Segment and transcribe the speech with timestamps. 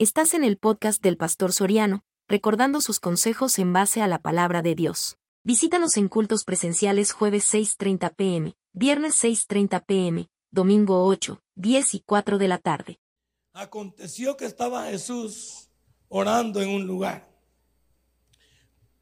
[0.00, 4.62] Estás en el podcast del Pastor Soriano, recordando sus consejos en base a la palabra
[4.62, 5.18] de Dios.
[5.42, 12.38] Visítanos en cultos presenciales jueves 6.30 pm, viernes 6.30 pm, domingo 8, 10 y 4
[12.38, 13.00] de la tarde.
[13.54, 15.68] Aconteció que estaba Jesús
[16.06, 17.28] orando en un lugar.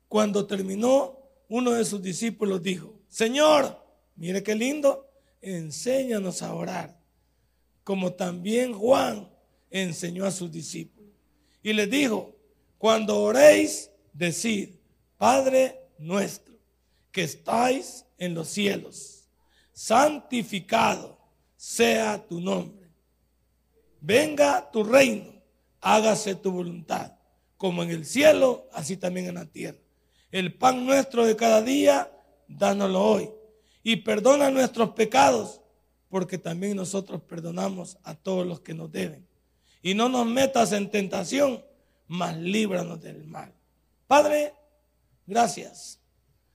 [0.08, 1.18] Cuando terminó,
[1.50, 3.84] uno de sus discípulos dijo, Señor,
[4.14, 5.10] mire qué lindo,
[5.42, 6.98] enséñanos a orar,
[7.84, 9.35] como también Juan
[9.70, 11.10] enseñó a sus discípulos.
[11.62, 12.34] Y les dijo,
[12.78, 14.70] cuando oréis, decid,
[15.18, 16.54] Padre nuestro,
[17.10, 19.28] que estáis en los cielos,
[19.72, 21.18] santificado
[21.56, 22.88] sea tu nombre.
[24.00, 25.42] Venga tu reino,
[25.80, 27.12] hágase tu voluntad,
[27.56, 29.78] como en el cielo, así también en la tierra.
[30.30, 32.12] El pan nuestro de cada día,
[32.46, 33.30] dánoslo hoy.
[33.82, 35.60] Y perdona nuestros pecados,
[36.08, 39.25] porque también nosotros perdonamos a todos los que nos deben
[39.86, 41.64] y no nos metas en tentación,
[42.08, 43.54] mas líbranos del mal.
[44.08, 44.52] Padre,
[45.28, 46.00] gracias,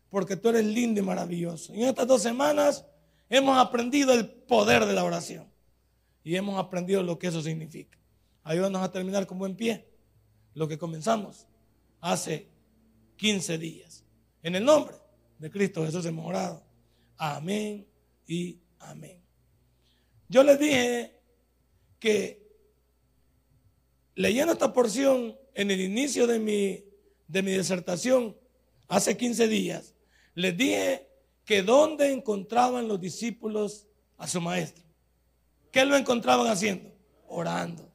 [0.09, 1.73] porque tú eres lindo y maravilloso.
[1.73, 2.85] En estas dos semanas
[3.29, 5.47] hemos aprendido el poder de la oración
[6.25, 7.97] y hemos aprendido lo que eso significa.
[8.43, 9.87] Ayúdanos a terminar con buen pie
[10.53, 11.47] lo que comenzamos
[12.01, 12.49] hace
[13.15, 14.03] 15 días.
[14.43, 14.97] En el nombre
[15.39, 16.61] de Cristo Jesús hemos orado.
[17.15, 17.87] Amén
[18.27, 19.21] y amén.
[20.27, 21.17] Yo les dije
[21.97, 22.40] que
[24.21, 26.85] leyendo esta porción en el inicio de mi,
[27.27, 28.37] de mi disertación,
[28.87, 29.95] hace 15 días,
[30.35, 31.07] les dije
[31.43, 34.83] que dónde encontraban los discípulos a su maestro.
[35.71, 36.93] ¿Qué lo encontraban haciendo?
[37.27, 37.89] Orando.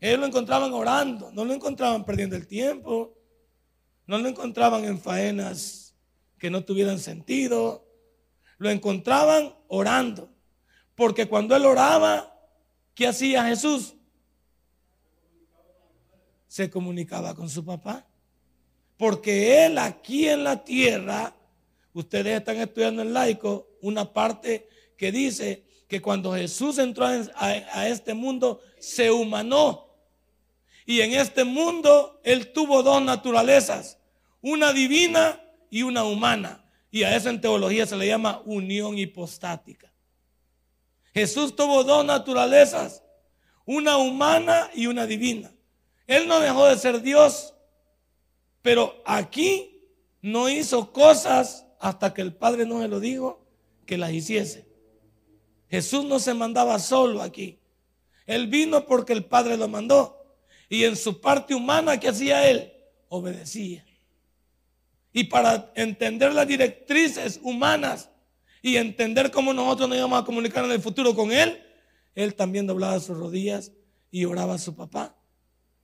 [0.00, 3.16] Ellos lo encontraban orando, no lo encontraban perdiendo el tiempo,
[4.06, 5.94] no lo encontraban en faenas
[6.38, 7.86] que no tuvieran sentido,
[8.58, 10.32] lo encontraban orando.
[10.94, 12.34] Porque cuando él oraba,
[12.94, 13.94] ¿qué hacía Jesús?
[16.48, 18.06] Se comunicaba con su papá.
[18.96, 21.36] Porque él aquí en la tierra,
[21.92, 28.12] ustedes están estudiando en laico, una parte que dice que cuando Jesús entró a, este
[28.14, 29.86] mundo, se humanó.
[30.84, 33.98] Y en este mundo él tuvo dos naturalezas,
[34.40, 36.64] una divina y una humana.
[36.90, 39.92] Y a eso en teología se le llama unión hipostática.
[41.14, 43.02] Jesús tuvo dos naturalezas,
[43.64, 45.52] una humana y una divina.
[46.08, 47.54] Él no dejó de ser Dios,
[48.62, 49.78] pero aquí
[50.22, 53.46] no hizo cosas hasta que el Padre no se lo dijo
[53.84, 54.66] que las hiciese.
[55.68, 57.60] Jesús no se mandaba solo aquí.
[58.24, 60.34] Él vino porque el Padre lo mandó.
[60.70, 62.72] Y en su parte humana, ¿qué hacía él?
[63.10, 63.84] Obedecía.
[65.12, 68.10] Y para entender las directrices humanas
[68.62, 71.62] y entender cómo nosotros nos íbamos a comunicar en el futuro con él,
[72.14, 73.72] él también doblaba sus rodillas
[74.10, 75.17] y oraba a su papá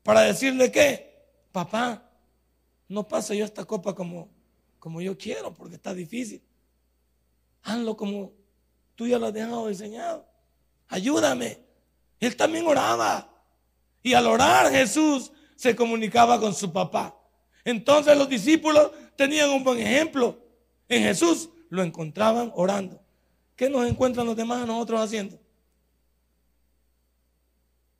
[0.05, 2.09] para decirle que, papá,
[2.89, 4.29] no pase yo esta copa como,
[4.79, 6.41] como yo quiero porque está difícil.
[7.63, 8.33] Hazlo como
[8.95, 10.29] tú ya lo has dejado enseñado.
[10.89, 11.59] Ayúdame.
[12.21, 13.31] Él también oraba.
[14.03, 17.19] Y al orar Jesús se comunicaba con su papá.
[17.65, 20.39] Entonces los discípulos tenían un buen ejemplo.
[20.87, 23.01] En Jesús lo encontraban orando.
[23.57, 25.41] ¿Qué nos encuentran los demás a nosotros haciendo?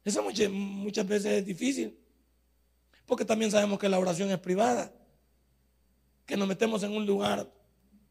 [0.05, 1.99] Eso muchas, muchas veces es difícil.
[3.07, 4.93] Porque también sabemos que la oración es privada.
[6.27, 7.51] Que nos metemos en un lugar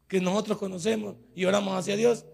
[0.08, 2.24] que nosotros conocemos y oramos hacia Dios.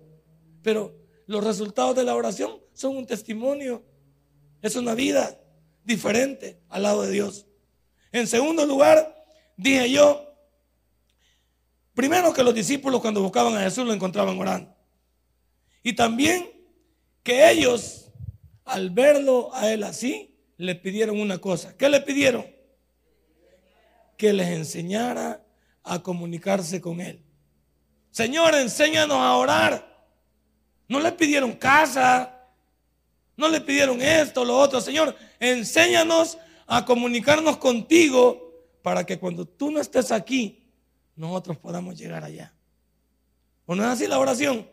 [0.62, 0.94] Pero
[1.26, 3.84] los resultados de la oración son un testimonio.
[4.62, 5.38] Es una vida
[5.84, 7.46] diferente al lado de Dios.
[8.12, 9.24] En segundo lugar,
[9.56, 10.26] dije yo,
[11.94, 14.74] primero que los discípulos cuando buscaban a Jesús lo encontraban orando.
[15.82, 16.50] Y también
[17.22, 17.99] que ellos
[18.70, 21.76] al verlo a él así, le pidieron una cosa.
[21.76, 22.46] ¿Qué le pidieron?
[24.16, 25.44] Que les enseñara
[25.82, 27.24] a comunicarse con él.
[28.10, 30.06] Señor, enséñanos a orar.
[30.88, 32.46] No le pidieron casa,
[33.36, 34.80] no le pidieron esto, lo otro.
[34.80, 38.52] Señor, enséñanos a comunicarnos contigo
[38.82, 40.62] para que cuando tú no estés aquí,
[41.16, 42.54] nosotros podamos llegar allá.
[43.66, 44.68] ¿O no es así la oración?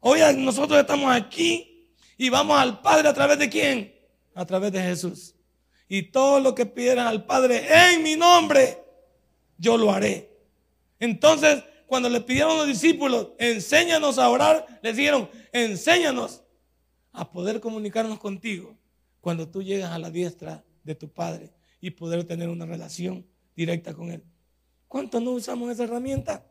[0.00, 1.75] Hoy nosotros estamos aquí
[2.16, 3.94] y vamos al Padre a través de quién?
[4.34, 5.34] A través de Jesús.
[5.88, 8.82] Y todo lo que pidieran al Padre en mi nombre,
[9.58, 10.30] yo lo haré.
[10.98, 16.42] Entonces, cuando le pidieron a los discípulos, enséñanos a orar, les dijeron, enséñanos
[17.12, 18.76] a poder comunicarnos contigo
[19.20, 23.94] cuando tú llegas a la diestra de tu Padre y poder tener una relación directa
[23.94, 24.24] con Él.
[24.88, 26.44] ¿Cuánto no usamos esa herramienta?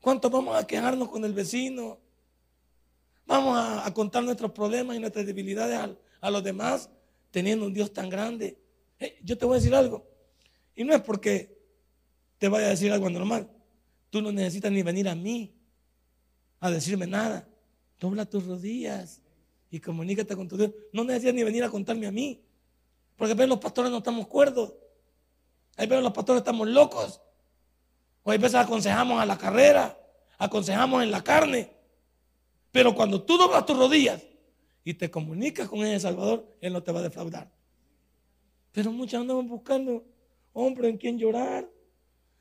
[0.00, 1.98] ¿Cuánto vamos a quejarnos con el vecino,
[3.26, 6.88] Vamos a, contar nuestros problemas y nuestras debilidades a los demás
[7.30, 8.58] teniendo un Dios tan grande.
[8.98, 10.06] Eh, yo te voy a decir algo.
[10.74, 11.58] Y no es porque
[12.38, 13.50] te vaya a decir algo normal.
[14.10, 15.54] Tú no necesitas ni venir a mí
[16.60, 17.48] a decirme nada.
[17.98, 19.20] Dobla tus rodillas
[19.70, 20.70] y comunícate con tu Dios.
[20.92, 22.42] No necesitas ni venir a contarme a mí.
[23.16, 24.74] Porque a veces los pastores no estamos cuerdos.
[25.76, 27.20] Hay veces los pastores estamos locos.
[28.22, 29.98] O hay veces aconsejamos a la carrera,
[30.38, 31.75] aconsejamos en la carne.
[32.76, 34.22] Pero cuando tú doblas tus rodillas
[34.84, 37.50] y te comunicas con ese Salvador, Él no te va a defraudar.
[38.70, 40.04] Pero muchos andamos buscando
[40.52, 41.66] hombre en quien llorar.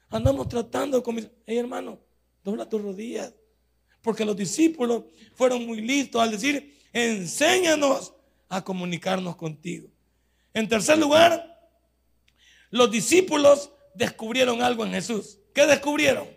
[0.09, 1.29] Andamos tratando con mis...
[1.45, 2.01] Hey, hermano,
[2.43, 3.33] dobla tus rodillas.
[4.01, 5.03] Porque los discípulos
[5.35, 8.13] fueron muy listos al decir, enséñanos
[8.49, 9.87] a comunicarnos contigo.
[10.53, 11.49] En tercer lugar,
[12.71, 15.39] los discípulos descubrieron algo en Jesús.
[15.53, 16.27] ¿Qué descubrieron?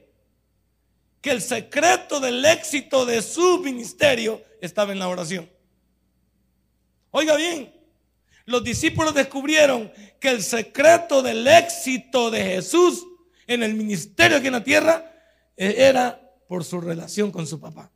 [1.21, 5.51] Que el secreto del éxito de su ministerio estaba en la oración.
[7.11, 7.73] Oiga bien,
[8.45, 13.07] los discípulos descubrieron que el secreto del éxito de Jesús
[13.47, 15.13] en el ministerio aquí en la tierra
[15.57, 17.91] eh, era por su relación con su papá.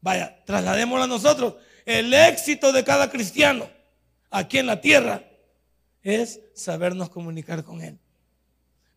[0.00, 1.54] Vaya, trasladémoslo a nosotros.
[1.84, 3.68] El éxito de cada cristiano
[4.30, 5.24] aquí en la tierra
[6.02, 7.98] es sabernos comunicar con Él.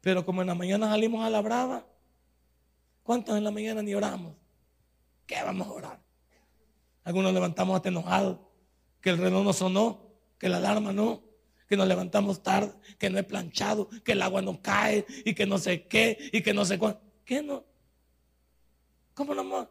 [0.01, 1.85] Pero como en la mañana salimos a la brava,
[3.09, 4.35] ¿cuántos en la mañana ni oramos?
[5.25, 5.99] ¿Qué vamos a orar?
[7.03, 8.37] Algunos levantamos hasta enojados,
[9.01, 11.23] que el reloj no sonó, que la alarma no,
[11.67, 15.47] que nos levantamos tarde, que no he planchado, que el agua no cae y que
[15.47, 17.01] no sé qué y que no sé cuánto.
[17.25, 17.65] ¿Qué no?
[19.15, 19.67] ¿Cómo no?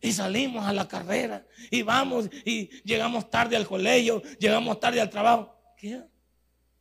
[0.00, 5.10] Y salimos a la carrera y vamos y llegamos tarde al colegio, llegamos tarde al
[5.10, 5.56] trabajo.
[5.76, 6.02] ¿Qué?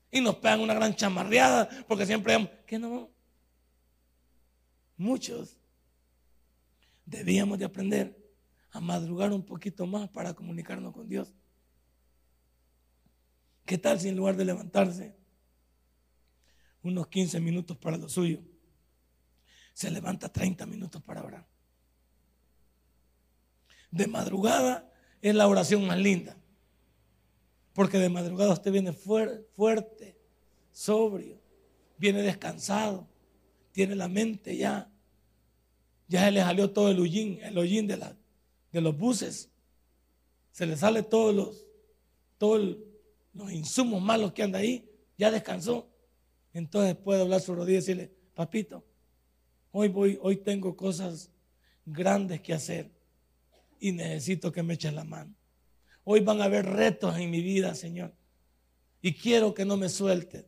[0.10, 3.12] Y nos pegan una gran chamarreada porque siempre ¿qué no?
[4.98, 5.60] Muchos
[7.06, 8.18] debíamos de aprender
[8.72, 11.34] a madrugar un poquito más para comunicarnos con Dios.
[13.66, 15.16] ¿Qué tal si en lugar de levantarse
[16.84, 18.42] unos 15 minutos para lo suyo,
[19.74, 21.48] se levanta 30 minutos para orar?
[23.92, 24.92] De madrugada
[25.22, 26.38] es la oración más linda.
[27.74, 30.18] Porque de madrugada usted viene fuerte,
[30.72, 31.42] sobrio,
[31.98, 33.08] viene descansado,
[33.72, 34.92] tiene la mente ya.
[36.08, 37.98] Ya se le salió todo el hollín, el hollín de,
[38.82, 39.50] los buses.
[40.52, 41.66] Se le sale todos los,
[42.38, 42.78] todos
[43.34, 44.90] los insumos malos que anda ahí.
[45.18, 45.90] Ya descansó.
[46.54, 48.86] Entonces puede hablar su rodilla y decirle, papito,
[49.72, 51.30] hoy voy, hoy tengo cosas
[51.86, 52.92] grandes que hacer
[53.80, 55.34] y necesito que me eches la mano.
[56.04, 58.14] Hoy van a haber retos en mi vida, Señor.
[59.02, 60.46] Y quiero que no me suelte.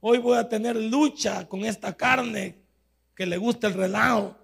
[0.00, 2.62] Hoy voy a tener lucha con esta carne
[3.14, 4.36] que le gusta el relajo.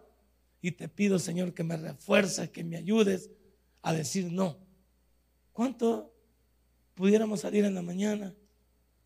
[0.66, 3.30] Y te pido, Señor, que me refuerces, que me ayudes
[3.82, 4.58] a decir no.
[5.52, 6.12] ¿Cuánto
[6.96, 8.34] pudiéramos salir en la mañana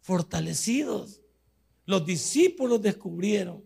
[0.01, 1.21] fortalecidos?
[1.85, 3.63] Los discípulos descubrieron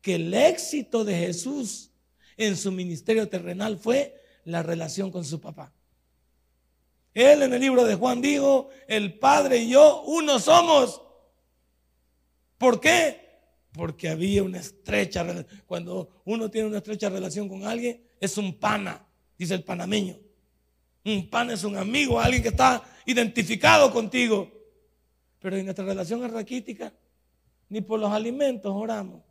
[0.00, 1.90] que el éxito de Jesús
[2.38, 5.70] en su ministerio terrenal fue la relación con su papá.
[7.12, 11.02] Él en el libro de Juan dijo, el Padre y yo uno somos.
[12.56, 13.23] ¿Por qué?
[13.74, 15.62] Porque había una estrecha relación.
[15.66, 19.04] Cuando uno tiene una estrecha relación con alguien, es un pana,
[19.36, 20.16] dice el panameño.
[21.04, 24.50] Un pana es un amigo, alguien que está identificado contigo.
[25.40, 26.94] Pero en nuestra relación es raquítica.
[27.68, 29.22] Ni por los alimentos oramos.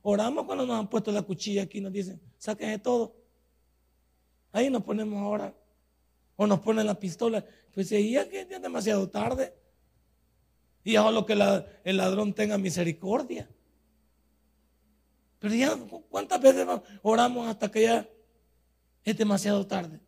[0.00, 3.14] Oramos cuando nos han puesto la cuchilla aquí, nos dicen, sáquense todo.
[4.50, 5.54] Ahí nos ponemos a orar.
[6.36, 7.44] O nos ponen la pistola.
[7.74, 9.52] Pues ya es demasiado tarde.
[10.90, 11.34] Y lo que
[11.84, 13.48] el ladrón tenga misericordia.
[15.38, 15.76] Pero ya,
[16.08, 16.66] ¿cuántas veces
[17.02, 18.08] oramos hasta que ya
[19.04, 20.00] es demasiado tarde?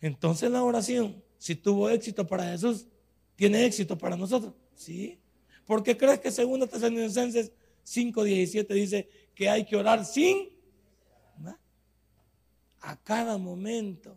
[0.00, 2.86] Entonces la oración, si tuvo éxito para Jesús,
[3.34, 4.54] ¿tiene éxito para nosotros?
[4.74, 5.18] Sí.
[5.66, 7.52] Porque crees que segunda Tesalonicenses
[7.84, 10.56] 5.17 dice que hay que orar sin
[12.80, 14.16] a cada momento,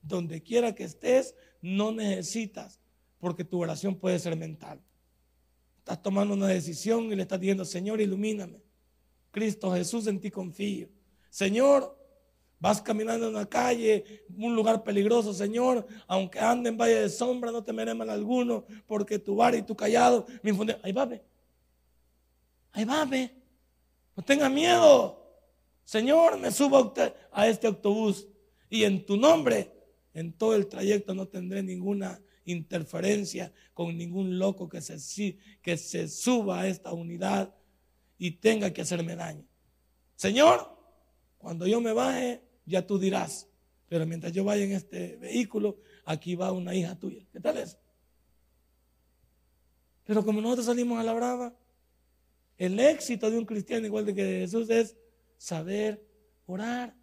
[0.00, 2.80] donde quiera que estés, no necesitas,
[3.18, 4.80] porque tu oración puede ser mental.
[5.78, 8.62] Estás tomando una decisión y le estás diciendo, Señor, ilumíname.
[9.30, 10.88] Cristo Jesús, en ti confío.
[11.30, 11.96] Señor,
[12.58, 17.52] vas caminando en una calle, un lugar peligroso, Señor, aunque ande en valle de sombra,
[17.52, 20.78] no temeré mal alguno, porque tu bar y tu callado me infunden.
[20.82, 21.22] Ahí va, ve.
[22.72, 23.04] Ahí va.
[23.04, 25.22] No tenga miedo.
[25.84, 26.92] Señor, me subo
[27.30, 28.26] a este autobús
[28.68, 29.72] y en tu nombre,
[30.14, 36.08] en todo el trayecto no tendré ninguna interferencia con ningún loco que se, que se
[36.08, 37.54] suba a esta unidad
[38.18, 39.44] y tenga que hacerme daño.
[40.14, 40.76] Señor,
[41.38, 43.48] cuando yo me baje, ya tú dirás
[43.88, 47.24] Pero mientras yo vaya en este vehículo, aquí va una hija tuya.
[47.32, 47.78] ¿Qué tal eso?
[50.04, 51.56] Pero como nosotros salimos a la brava,
[52.58, 54.96] el éxito de un cristiano igual de que de Jesús es
[55.36, 56.04] saber
[56.46, 56.96] orar,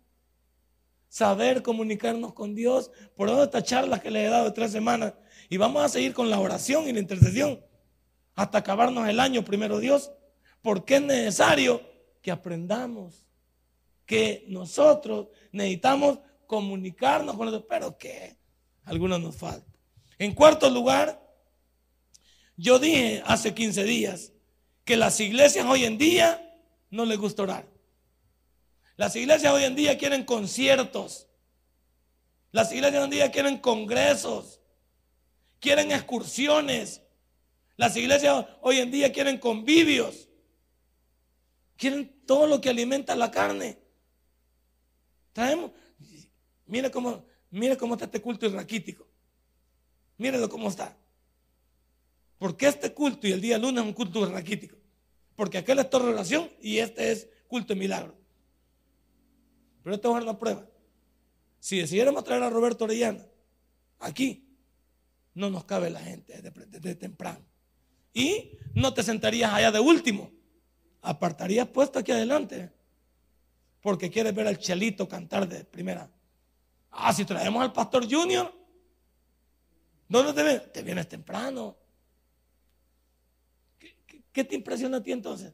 [1.13, 2.89] saber comunicarnos con Dios.
[3.15, 5.13] Por eso esta charla que le he dado de tres semanas.
[5.47, 7.63] Y vamos a seguir con la oración y la intercesión
[8.33, 10.11] hasta acabarnos el año, primero Dios.
[10.63, 11.83] Porque es necesario
[12.19, 13.27] que aprendamos
[14.07, 16.17] que nosotros necesitamos
[16.47, 18.35] comunicarnos con Dios, pero que
[18.83, 19.71] algunos nos falta.
[20.17, 21.21] En cuarto lugar,
[22.57, 24.33] yo dije hace 15 días
[24.83, 27.72] que las iglesias hoy en día no les gusta orar.
[29.03, 31.27] Las iglesias hoy en día quieren conciertos.
[32.53, 34.61] Las iglesias hoy en día quieren congresos.
[35.59, 37.01] Quieren excursiones.
[37.75, 40.29] Las iglesias hoy en día quieren convivios.
[41.75, 43.77] Quieren todo lo que alimenta la carne.
[45.33, 45.71] Traemos,
[46.65, 49.05] mire cómo, mire cómo está este culto raquítico.
[50.17, 50.95] Mírelo cómo está.
[52.37, 54.77] Porque este culto y el día lunes es un culto raquítico.
[55.35, 58.22] Porque aquel es toda relación y este es culto de milagro.
[59.83, 60.65] Pero te voy prueba.
[61.59, 63.25] Si decidiéramos traer a Roberto Orellana
[63.99, 64.43] aquí,
[65.33, 67.45] no nos cabe la gente desde, temprano.
[68.13, 70.31] Y no te sentarías allá de último.
[71.01, 72.71] Apartarías puesto aquí adelante.
[73.81, 76.09] Porque quieres ver al Chelito cantar de primera.
[76.91, 78.53] Ah, si traemos al Pastor Junior,
[80.07, 80.71] ¿dónde te vienes?
[80.71, 81.77] Te vienes temprano.
[84.31, 85.53] ¿Qué, te impresiona a ti entonces?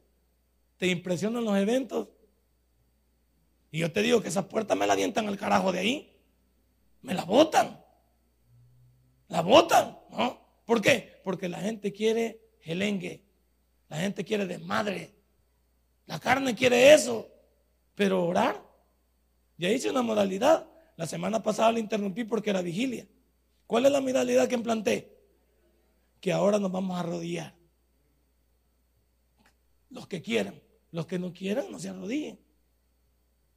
[0.76, 2.08] ¿Te impresionan los eventos?
[3.70, 6.16] Y yo te digo que esas puertas me la avientan al carajo de ahí.
[7.02, 7.82] Me la botan.
[9.28, 10.40] La botan, ¿no?
[10.64, 11.20] ¿Por qué?
[11.24, 13.24] Porque la gente quiere gelengue.
[13.88, 15.14] La gente quiere desmadre.
[16.06, 17.28] La carne quiere eso.
[17.94, 18.60] Pero orar.
[19.56, 20.66] Ya hice una modalidad.
[20.96, 23.06] La semana pasada la interrumpí porque era vigilia.
[23.66, 25.16] ¿Cuál es la modalidad que implanté?
[26.20, 27.54] Que ahora nos vamos a arrodillar.
[29.90, 30.60] Los que quieran.
[30.90, 32.38] Los que no quieran, no se arrodillen.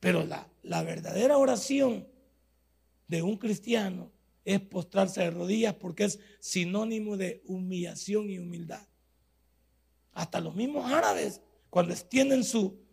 [0.03, 2.05] Pero la, verdadera oración
[3.07, 4.11] de un cristiano
[4.43, 8.85] es postrarse de rodillas porque es sinónimo de humillación y humildad.
[10.11, 12.83] Hasta los mismos árabes, cuando extienden su...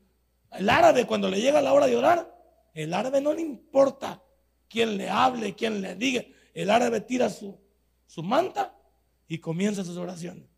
[0.53, 2.33] El árabe, cuando le llega la hora de orar,
[2.75, 4.23] el árabe no le importa
[4.69, 6.23] quién le hable, quién le diga.
[6.55, 7.59] El árabe tira su,
[8.07, 8.79] su manta
[9.27, 10.49] y comienza sus oraciones.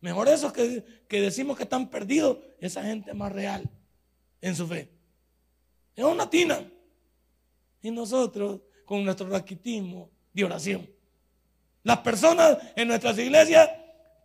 [0.00, 3.68] Mejor esos que, que decimos que están perdidos, esa gente más real
[4.40, 4.95] en su fe.
[5.96, 6.70] Es una tina.
[7.80, 10.88] Y nosotros con nuestro raquitismo de oración.
[11.82, 13.70] Las personas en nuestras iglesias,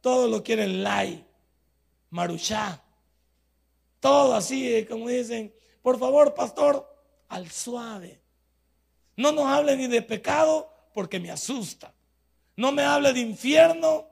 [0.02, 1.24] todo lo quieren light,
[2.10, 2.84] maruchá.
[4.00, 6.88] Todo así, como dicen, por favor, pastor,
[7.30, 8.22] al suave.
[9.16, 11.94] No nos hable ni de pecado porque me asusta.
[12.56, 14.08] No me hable de infierno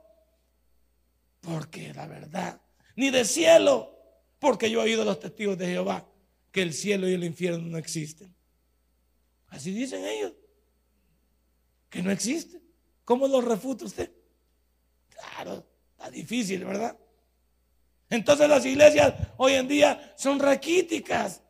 [1.40, 2.60] porque la verdad.
[2.96, 3.94] Ni de cielo
[4.38, 6.09] porque yo he oído los testigos de Jehová
[6.52, 8.34] que el cielo y el infierno no existen.
[9.48, 10.32] Así dicen ellos,
[11.88, 12.62] que no existen.
[13.04, 14.12] ¿Cómo lo refuta usted?
[15.08, 16.96] Claro, está difícil, ¿verdad?
[18.08, 21.42] Entonces las iglesias hoy en día son raquíticas.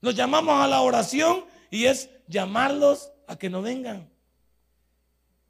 [0.00, 4.10] Los llamamos a la oración y es llamarlos a que no vengan.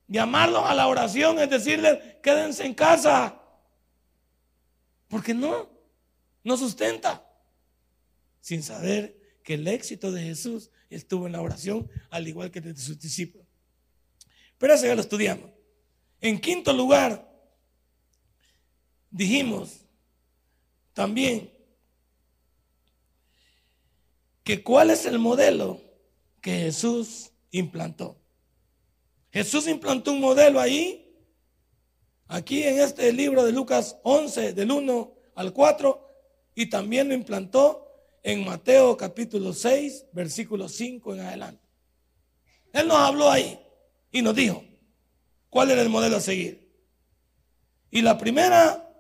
[0.07, 3.41] Llamarlos a la oración es decirles, quédense en casa.
[5.09, 5.69] Porque no,
[6.43, 7.25] no sustenta
[8.45, 12.77] sin saber que el éxito de Jesús estuvo en la oración, al igual que de
[12.77, 13.47] sus discípulos.
[14.59, 15.51] Pero eso ya lo estudiamos.
[16.21, 17.27] En quinto lugar,
[19.11, 19.87] dijimos
[20.93, 21.51] también
[24.43, 25.81] que cuál es el modelo
[26.43, 28.21] que Jesús implantó.
[29.33, 31.17] Jesús implantó un modelo ahí,
[32.29, 36.11] aquí en este libro de Lucas 11, del 1 al 4,
[36.55, 37.84] y también lo implantó
[38.25, 41.63] en Mateo capítulo 6, versículo 5 en adelante.
[42.73, 43.61] Él nos habló ahí
[44.11, 44.65] y nos dijo
[45.51, 46.73] cuál era el modelo a seguir.
[47.91, 48.91] Y la primera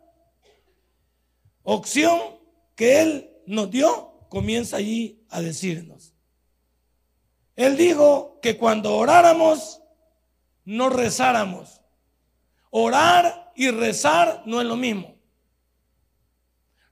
[1.62, 2.20] opción
[2.76, 6.14] que Él nos dio comienza allí a decirnos.
[7.56, 9.80] Él dijo que cuando oráramos,
[10.64, 11.80] no rezáramos.
[12.68, 15.16] Orar y rezar no es lo mismo.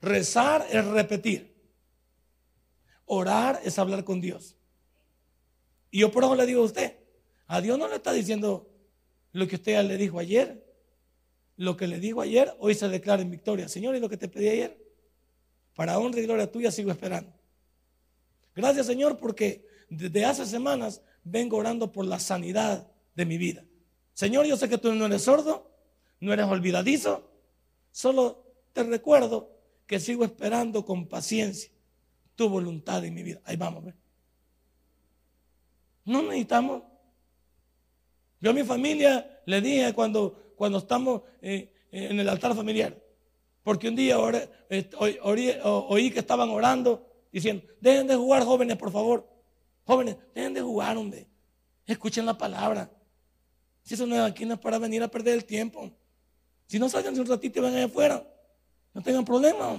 [0.00, 1.51] Rezar es repetir.
[3.14, 4.56] Orar es hablar con Dios.
[5.90, 6.96] Y yo por eso le digo a usted,
[7.46, 8.70] a Dios no le está diciendo
[9.32, 10.64] lo que usted le dijo ayer.
[11.58, 13.68] Lo que le dijo ayer, hoy se declara en victoria.
[13.68, 14.82] Señor, ¿y lo que te pedí ayer?
[15.74, 17.30] Para honra y gloria tuya sigo esperando.
[18.56, 23.62] Gracias Señor porque desde hace semanas vengo orando por la sanidad de mi vida.
[24.14, 25.70] Señor, yo sé que tú no eres sordo,
[26.18, 27.30] no eres olvidadizo,
[27.90, 28.42] solo
[28.72, 29.54] te recuerdo
[29.86, 31.72] que sigo esperando con paciencia
[32.34, 33.40] tu voluntad en mi vida.
[33.44, 33.84] Ahí vamos.
[36.04, 36.82] No necesitamos.
[38.40, 43.00] Yo a mi familia le dije cuando, cuando estamos eh, en el altar familiar,
[43.62, 44.16] porque un día
[44.68, 49.28] eh, oí, que estaban orando diciendo, dejen de jugar jóvenes, por favor.
[49.84, 51.28] Jóvenes, dejen de jugar, hombre.
[51.86, 52.90] Escuchen la palabra.
[53.82, 55.90] Si eso no es aquí, no es para venir a perder el tiempo.
[56.66, 58.26] Si no salgan un ratito y van allá afuera,
[58.94, 59.78] no tengan problema,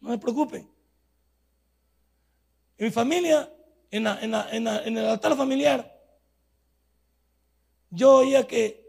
[0.00, 0.73] no se preocupen.
[2.76, 3.52] En mi familia,
[3.90, 5.90] en, el altar familiar,
[7.90, 8.84] yo oía que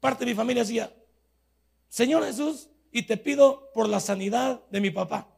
[0.00, 0.94] parte de mi familia decía,
[1.88, 5.28] Señor Jesús, y te pido por la sanidad de mi papá.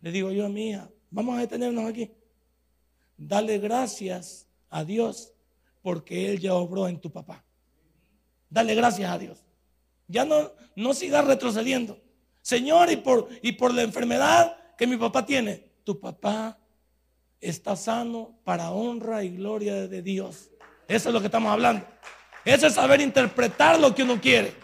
[0.00, 2.10] Le digo yo a mi hija, vamos a detenernos aquí.
[3.18, 5.32] Dale gracias a Dios
[5.82, 7.44] porque Él ya obró en tu papá.
[8.48, 9.44] Dale gracias a Dios.
[10.08, 12.00] Ya no, sigas retrocediendo.
[12.40, 16.58] Señor, y por la enfermedad que mi papá tiene, tu papá
[17.40, 20.50] está sano para honra y gloria de Dios.
[20.88, 21.86] Eso es lo que estamos hablando.
[22.44, 24.54] Eso es saber interpretar lo que uno quiere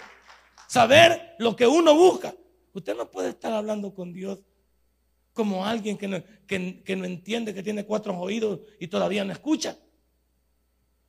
[0.72, 2.34] saber lo que uno busca.
[2.72, 4.38] Usted no puede estar hablando con Dios
[5.34, 9.76] como alguien que no, entiende, que tiene cuatro oídos y todavía no escucha.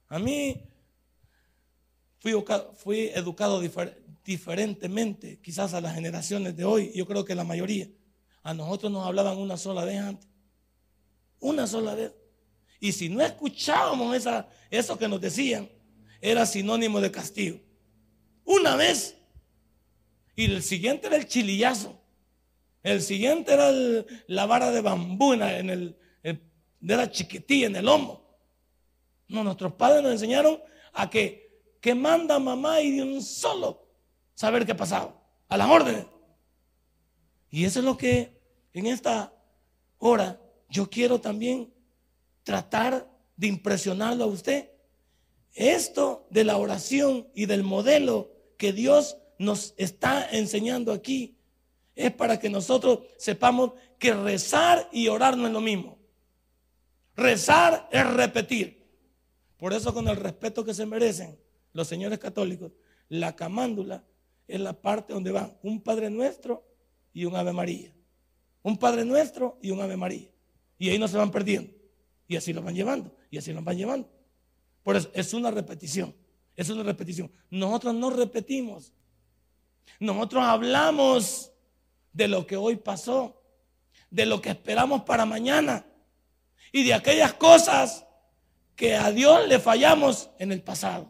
[0.10, 0.70] A mí
[2.20, 2.34] fui,
[2.75, 3.62] fui educado
[4.25, 7.88] diferentemente, quizás a las generaciones de hoy, yo creo que la mayoría.
[8.43, 10.29] A nosotros nos hablaban una sola vez antes.
[11.44, 12.14] Una sola vez.
[12.80, 15.70] Y si no escuchábamos esa, eso que nos decían,
[16.22, 17.60] era sinónimo de castigo.
[18.46, 19.18] Una vez
[20.36, 22.00] y el siguiente era el chilillazo.
[22.82, 23.72] El siguiente era
[24.28, 28.26] la vara de bambú en el, de la chiquitilla en el lomo.
[29.28, 30.62] No, nuestros padres nos enseñaron
[30.94, 33.86] a que, que manda mamá y de un solo
[34.34, 35.22] saber qué pasaba.
[35.50, 36.06] A las órdenes.
[37.50, 38.41] Y eso es lo que
[38.72, 39.34] en esta
[39.98, 40.39] hora
[40.74, 41.72] yo quiero también
[42.42, 43.08] tratar
[43.38, 44.72] de impresionarlo a usted.
[45.54, 51.38] Esto de la oración y del modelo que Dios nos está enseñando aquí
[51.96, 56.00] es para que nosotros sepamos que rezar y orar no es lo mismo.
[57.16, 58.84] Rezar es repetir.
[59.58, 61.38] Por eso con el respeto que se merecen
[61.72, 62.72] los señores católicos,
[63.10, 64.04] la camándula
[64.48, 66.66] es la parte donde van un Padre Nuestro
[67.14, 67.94] y un Ave María.
[68.64, 70.33] Un Padre Nuestro y un Ave María.
[70.84, 71.72] Y ahí no se van perdiendo.
[72.28, 73.15] Y así lo van llevando.
[73.32, 74.12] Y así lo van llevando.
[74.84, 76.13] Por eso es una repetición.
[76.58, 77.32] Es una repetición.
[77.50, 78.91] Nosotros no repetimos.
[80.02, 81.54] Nosotros hablamos
[82.12, 83.41] de lo que hoy pasó,
[84.10, 85.86] de lo que esperamos para mañana
[86.74, 88.06] y de aquellas cosas
[88.76, 91.10] que a Dios le fallamos en el pasado.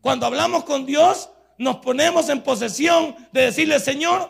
[0.00, 4.28] Cuando hablamos con Dios, nos ponemos en posesión de decirle, Señor,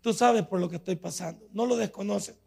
[0.00, 2.38] tú sabes por lo que estoy pasando, no lo desconoces,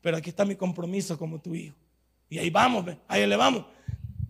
[0.00, 1.76] pero aquí está mi compromiso como tu hijo.
[2.28, 3.64] Y ahí vamos, ahí le vamos.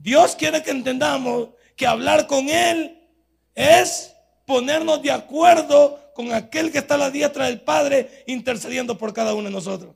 [0.01, 2.99] Dios quiere que entendamos que hablar con Él
[3.55, 4.15] es
[4.47, 9.35] ponernos de acuerdo con aquel que está a la diestra del Padre intercediendo por cada
[9.35, 9.95] uno de nosotros.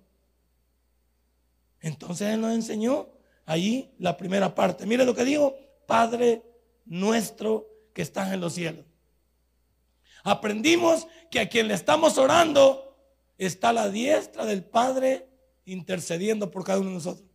[1.80, 3.08] Entonces Él nos enseñó
[3.46, 4.86] allí la primera parte.
[4.86, 5.56] Mire lo que dijo,
[5.86, 6.42] Padre
[6.84, 8.84] nuestro que estás en los cielos.
[10.22, 12.96] Aprendimos que a quien le estamos orando
[13.38, 15.28] está a la diestra del Padre
[15.64, 17.26] intercediendo por cada uno de nosotros.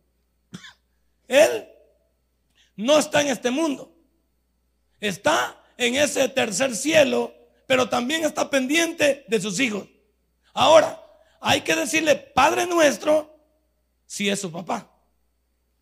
[1.28, 1.68] Él
[2.76, 3.94] no está en este mundo.
[5.00, 7.34] Está en ese tercer cielo,
[7.66, 9.88] pero también está pendiente de sus hijos.
[10.52, 11.00] Ahora,
[11.40, 13.38] hay que decirle Padre nuestro
[14.06, 14.90] si es su papá.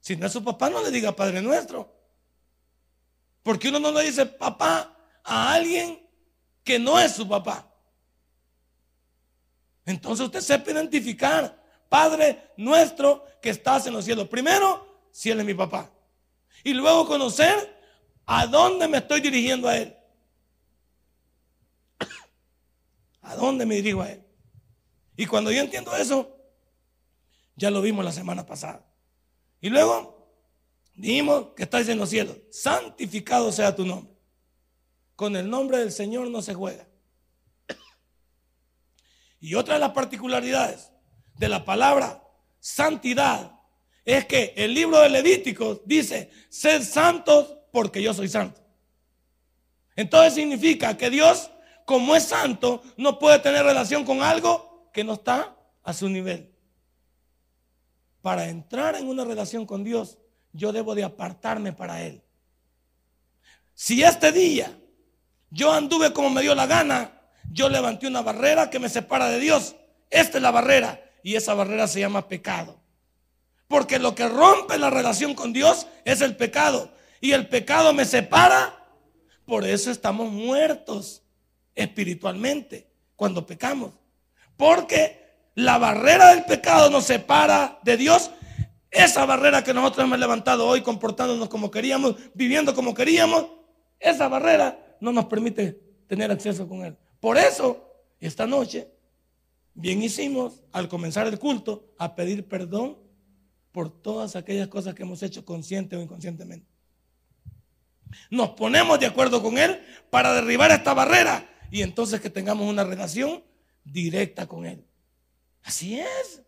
[0.01, 1.95] Si no es su papá, no le diga Padre nuestro.
[3.43, 6.07] Porque uno no le dice papá a alguien
[6.63, 7.67] que no es su papá.
[9.85, 11.58] Entonces usted sepa identificar,
[11.89, 14.29] Padre nuestro que estás en los cielos.
[14.29, 15.91] Primero, si Él es mi papá.
[16.65, 17.79] Y luego conocer
[18.31, 19.97] ¿A dónde me estoy dirigiendo a Él?
[23.23, 24.23] ¿A dónde me dirijo a Él?
[25.17, 26.37] Y cuando yo entiendo eso,
[27.57, 28.87] ya lo vimos la semana pasada.
[29.63, 30.31] Y luego
[30.95, 32.37] dijimos que estáis en los cielos.
[32.51, 34.15] Santificado sea tu nombre.
[35.17, 36.87] Con el nombre del Señor no se juega.
[39.41, 40.93] Y otra de las particularidades
[41.39, 42.23] de la palabra
[42.61, 43.53] santidad
[44.05, 48.61] es que el libro de Levíticos dice, sed santos porque yo soy santo.
[49.97, 51.51] Entonces significa que Dios,
[51.85, 56.53] como es santo, no puede tener relación con algo que no está a su nivel.
[58.21, 60.19] para entrar en una relación con Dios,
[60.53, 62.23] yo debo de apartarme para Él.
[63.73, 64.77] Si este día
[65.51, 69.39] yo anduve como me dio la gana, yo levanté una barrera que me separa de
[69.39, 69.77] Dios.
[70.11, 72.81] Esta es la barrera y esa barrera se llama pecado.
[73.67, 76.91] Porque lo que rompe la relación con Dios es el pecado.
[77.21, 78.83] Y el pecado me separa.
[79.45, 81.23] Por eso estamos muertos
[81.75, 83.93] espiritualmente cuando pecamos.
[84.57, 88.31] Porque la barrera del pecado nos separa de Dios.
[88.91, 93.49] Esa barrera que nosotros hemos levantado hoy comportándonos como queríamos, viviendo como queríamos,
[94.01, 96.97] esa barrera no nos permite tener acceso con Él.
[97.21, 97.87] Por eso,
[98.19, 98.89] esta noche,
[99.79, 102.99] bien hicimos al comenzar el culto a pedir perdón
[103.71, 106.67] por todas aquellas cosas que hemos hecho consciente o inconscientemente.
[108.29, 112.83] Nos ponemos de acuerdo con Él para derribar esta barrera y entonces que tengamos una
[112.83, 113.45] relación
[113.85, 114.85] directa con Él.
[115.63, 116.43] Así es.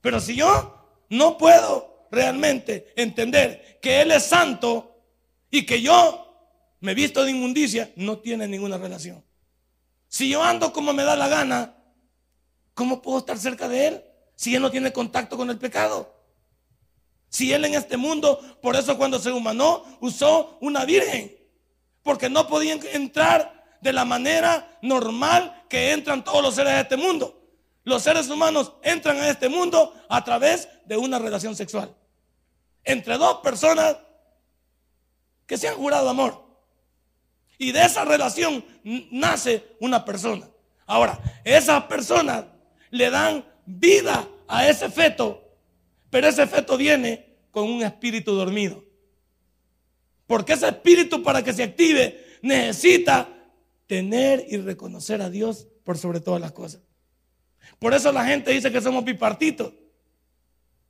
[0.00, 5.00] Pero si yo no puedo realmente entender que Él es santo
[5.48, 6.24] y que yo
[6.80, 9.24] me visto de inmundicia, no tiene ninguna relación.
[10.08, 11.77] Si yo ando como me da la gana,
[12.78, 14.04] ¿cómo puedo estar cerca de Él
[14.36, 16.14] si Él no tiene contacto con el pecado?
[17.28, 21.36] Si Él en este mundo, por eso cuando se humanó, usó una virgen,
[22.04, 26.96] porque no podían entrar de la manera normal que entran todos los seres de este
[26.96, 27.42] mundo.
[27.82, 31.92] Los seres humanos entran a este mundo a través de una relación sexual.
[32.84, 33.96] Entre dos personas
[35.46, 36.46] que se han jurado amor.
[37.58, 38.64] Y de esa relación
[39.10, 40.48] nace una persona.
[40.86, 42.44] Ahora, esas personas
[42.90, 45.42] le dan vida a ese feto,
[46.10, 48.84] pero ese feto viene con un espíritu dormido.
[50.26, 53.28] Porque ese espíritu para que se active necesita
[53.86, 56.82] tener y reconocer a Dios por sobre todas las cosas.
[57.78, 59.72] Por eso la gente dice que somos bipartitos.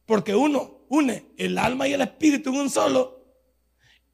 [0.06, 3.24] Porque uno une el alma y el espíritu en un solo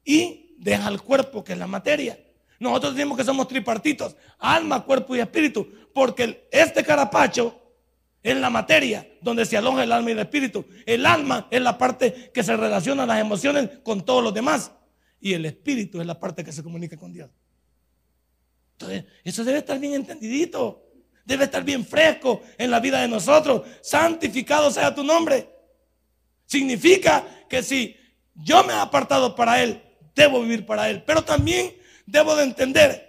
[0.03, 2.19] y deja el cuerpo, que es la materia.
[2.59, 7.59] Nosotros decimos que somos tripartitos, alma, cuerpo y espíritu, porque este carapacho
[8.25, 10.65] es la materia donde se aloja el alma y el espíritu.
[10.87, 14.71] El alma es la parte que se relaciona las emociones con todos los demás.
[15.21, 17.29] Y el espíritu es la parte que se comunica con Dios.
[18.71, 20.81] Entonces, eso debe estar bien entendidito.
[21.23, 23.61] Debe estar bien fresco en la vida de nosotros.
[23.81, 25.47] Santificado sea tu nombre.
[26.47, 27.95] Significa que si
[28.33, 29.83] yo me he apartado para Él,
[30.15, 31.03] debo vivir para Él.
[31.03, 31.75] Pero también
[32.07, 33.07] debo de entender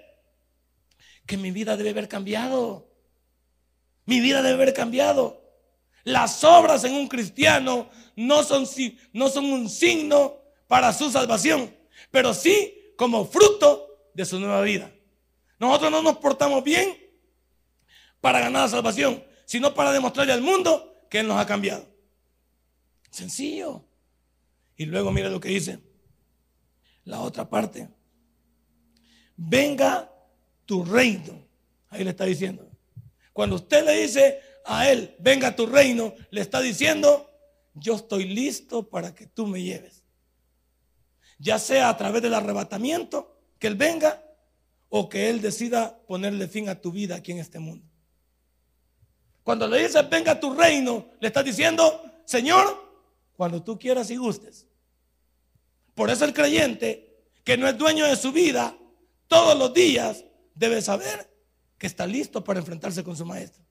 [1.25, 2.86] que mi vida debe haber cambiado.
[4.07, 5.43] Mi vida debe haber cambiado.
[6.05, 8.67] Las obras en un cristiano no son,
[9.13, 10.37] no son un signo
[10.69, 11.75] para su salvación,
[12.11, 14.91] pero sí como fruto de su nueva vida.
[15.59, 16.97] Nosotros no nos portamos bien
[18.21, 21.87] para ganar la salvación, sino para demostrarle al mundo que Él nos ha cambiado.
[23.11, 23.85] Sencillo.
[24.77, 25.81] Y luego mire lo que dice
[27.07, 27.89] la otra parte
[29.37, 30.11] venga
[30.65, 31.47] tu reino.
[31.89, 32.66] Ahí le está diciendo.
[33.37, 37.31] Cuando usted le dice a él, venga tu reino, le está diciendo,
[37.75, 40.05] yo estoy listo para que tú me lleves.
[41.39, 44.25] Ya sea a través del arrebatamiento, que él venga,
[44.89, 47.87] o que él decida ponerle fin a tu vida aquí en este mundo.
[49.43, 52.91] Cuando le dice, venga tu reino, le está diciendo, Señor,
[53.37, 54.67] cuando tú quieras y gustes.
[55.95, 58.75] Por eso el creyente, que no es dueño de su vida,
[59.29, 61.36] todos los días debe saber
[61.79, 63.63] que está listo para enfrentarse con su maestro.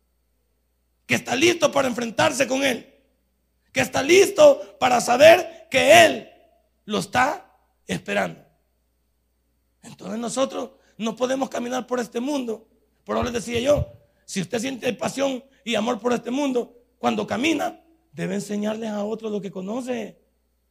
[1.06, 2.94] Que está listo para enfrentarse con él.
[3.72, 6.30] Que está listo para saber que él
[6.86, 7.52] lo está
[7.88, 8.44] esperando.
[9.82, 12.68] Entonces nosotros no podemos caminar por este mundo.
[13.04, 13.91] Por eso les decía yo,
[14.26, 19.32] si usted siente pasión y amor por este mundo, cuando camina, debe enseñarles a otros
[19.32, 20.20] lo que conoce.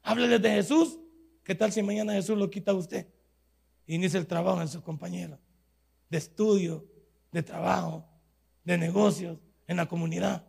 [0.03, 0.99] Hábleles de Jesús.
[1.45, 3.07] ¿Qué tal si mañana Jesús lo quita a usted?
[3.87, 5.39] inicia el trabajo en sus compañeros,
[6.09, 6.87] de estudio,
[7.35, 8.07] de trabajo,
[8.63, 10.47] de negocios, en la comunidad.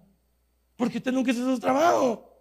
[0.78, 2.32] Porque usted nunca hizo su trabajo.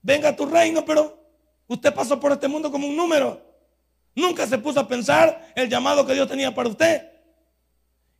[0.00, 1.20] Venga a tu reino, pero
[1.66, 3.42] usted pasó por este mundo como un número.
[4.14, 7.10] Nunca se puso a pensar el llamado que Dios tenía para usted.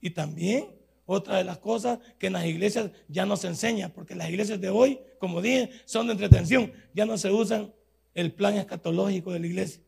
[0.01, 0.75] Y también
[1.07, 4.61] otra de las cosas que en las iglesias ya no se enseña, porque las iglesias
[4.61, 6.73] de hoy, como dije, son de entretención.
[6.93, 7.73] Ya no se usan
[8.15, 9.81] el plan escatológico de la iglesia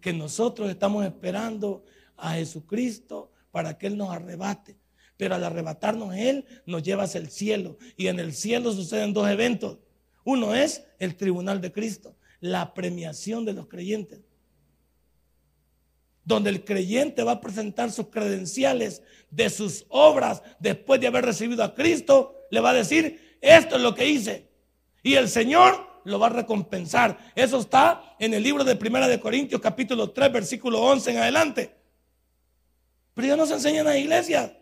[0.00, 1.84] que nosotros estamos esperando
[2.16, 4.76] a Jesucristo para que Él nos arrebate.
[5.16, 7.76] Pero al arrebatarnos Él, nos lleva hacia el cielo.
[7.96, 9.78] Y en el cielo suceden dos eventos.
[10.22, 14.20] Uno es el tribunal de Cristo, la premiación de los creyentes.
[16.22, 21.64] Donde el creyente va a presentar sus credenciales de sus obras después de haber recibido
[21.64, 24.52] a Cristo, le va a decir, esto es lo que hice.
[25.02, 27.18] Y el Señor lo va a recompensar.
[27.34, 31.77] Eso está en el libro de Primera de Corintios capítulo 3 versículo 11 en adelante.
[33.18, 34.56] Pero ya nos enseñan en la iglesia.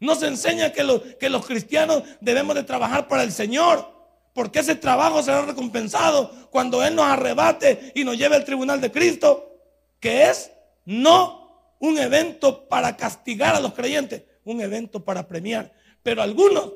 [0.00, 3.86] Nos enseña que, que los cristianos debemos de trabajar para el Señor.
[4.34, 8.90] Porque ese trabajo será recompensado cuando Él nos arrebate y nos lleve al tribunal de
[8.90, 9.56] Cristo.
[10.00, 10.50] Que es
[10.84, 15.72] no un evento para castigar a los creyentes, un evento para premiar.
[16.02, 16.72] Pero algunos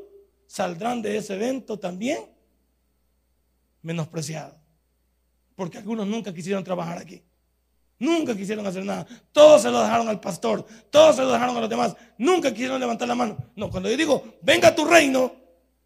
[0.46, 2.20] saldrán de ese evento también
[3.82, 4.54] menospreciados.
[5.56, 7.20] Porque algunos nunca quisieron trabajar aquí.
[7.98, 9.06] Nunca quisieron hacer nada.
[9.32, 10.66] Todos se lo dejaron al pastor.
[10.90, 11.96] Todos se lo dejaron a los demás.
[12.18, 13.36] Nunca quisieron levantar la mano.
[13.54, 15.34] No, cuando yo digo, venga a tu reino,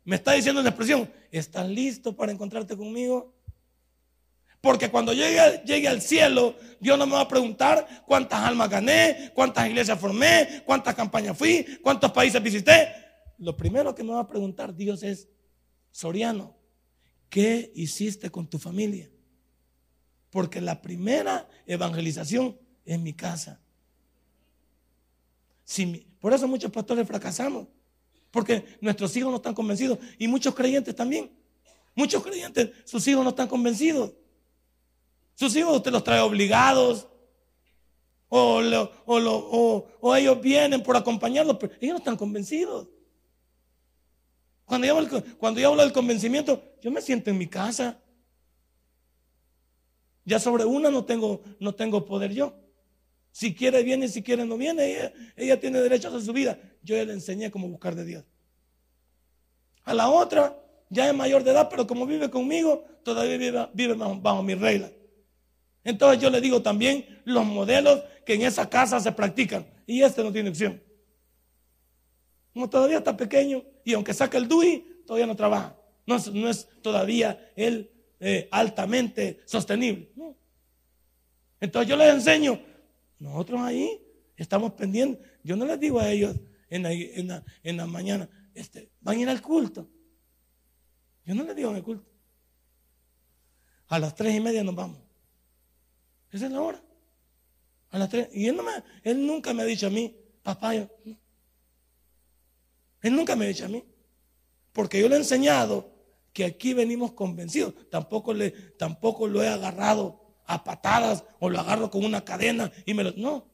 [0.05, 3.35] me está diciendo la expresión, ¿estás listo para encontrarte conmigo?
[4.61, 9.31] Porque cuando llegue, llegue al cielo, Dios no me va a preguntar cuántas almas gané,
[9.35, 12.89] cuántas iglesias formé, cuántas campañas fui, cuántos países visité.
[13.39, 15.29] Lo primero que me va a preguntar Dios es,
[15.91, 16.57] Soriano,
[17.31, 19.11] ¿qué hiciste con tu familia?
[20.31, 23.61] Porque la primera evangelización es mi casa.
[26.21, 27.67] por eso muchos pastores fracasamos.
[28.31, 29.99] Porque nuestros hijos no están convencidos.
[30.19, 31.31] Y muchos creyentes también.
[31.95, 34.13] Muchos creyentes, sus hijos no están convencidos.
[35.35, 37.09] Sus hijos usted los trae obligados.
[38.29, 38.61] O,
[40.17, 42.89] ellos vienen por acompañarlos, pero ellos no están convencidos.
[44.65, 44.87] Cuando
[45.37, 48.00] cuando yo hablo del convencimiento, yo me siento en mi casa.
[50.31, 52.55] Ya sobre una no tengo, no tengo poder yo.
[53.33, 55.13] Si quiere viene, si quiere no viene.
[55.35, 56.57] Ella, tiene derecho a su vida.
[56.85, 58.25] Yo ya le enseñé cómo buscar de Dios.
[59.83, 60.57] A la otra,
[60.89, 64.93] ya es mayor de edad, pero como vive conmigo, todavía vive, bajo, bajo mis reglas.
[65.83, 69.67] Entonces yo le digo también los modelos que en esa casa se practican.
[69.85, 70.81] Y este no tiene opción.
[72.53, 75.77] Como todavía está pequeño y aunque saca el DUI, todavía no trabaja.
[76.07, 77.91] No es todavía él
[78.21, 80.13] eh, altamente sostenible.
[81.59, 82.61] Entonces yo les enseño,
[83.19, 84.01] nosotros ahí
[84.37, 85.27] estamos pendientes.
[85.43, 86.37] Yo no les digo a ellos
[86.69, 89.89] en la, en la, mañana, este, van a ir al culto.
[91.25, 92.07] Yo no les digo en el culto.
[93.89, 94.99] A las tres y media nos vamos.
[96.31, 96.83] Esa es la hora.
[97.91, 98.29] A las tres.
[98.33, 100.87] Y él, no me, él nunca me ha dicho a mí, papá, él
[103.03, 103.83] nunca me ha dicho a mí.
[104.73, 106.00] Porque yo le he enseñado
[106.33, 107.75] que aquí venimos convencidos.
[107.91, 112.95] Tampoco, le, tampoco lo he agarrado a patadas o lo agarro con una cadena y
[112.95, 113.13] me lo...
[113.13, 113.49] No,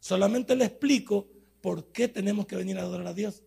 [0.00, 1.28] solamente le explico
[1.60, 3.42] por qué tenemos que venir a adorar a Dios.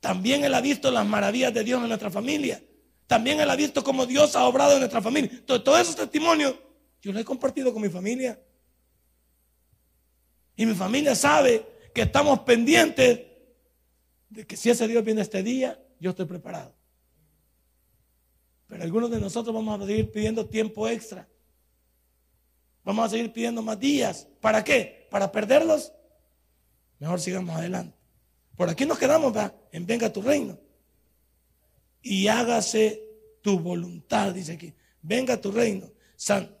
[0.00, 2.62] También él ha visto las maravillas de Dios en nuestra familia.
[3.06, 5.30] También él ha visto cómo Dios ha obrado en nuestra familia.
[5.32, 6.54] Entonces, todos esos testimonios
[7.00, 8.40] yo los he compartido con mi familia.
[10.56, 13.20] Y mi familia sabe que estamos pendientes
[14.28, 16.74] de que si ese Dios viene este día, yo estoy preparado.
[18.66, 21.28] Pero algunos de nosotros vamos a seguir pidiendo tiempo extra.
[22.84, 24.28] Vamos a seguir pidiendo más días.
[24.40, 25.08] ¿Para qué?
[25.10, 25.92] ¿Para perderlos?
[26.98, 27.96] Mejor sigamos adelante.
[28.56, 30.58] Por aquí nos quedamos, va, en venga tu reino.
[32.02, 33.02] Y hágase
[33.42, 34.74] tu voluntad, dice aquí.
[35.00, 35.90] Venga tu reino.
[36.16, 36.54] San,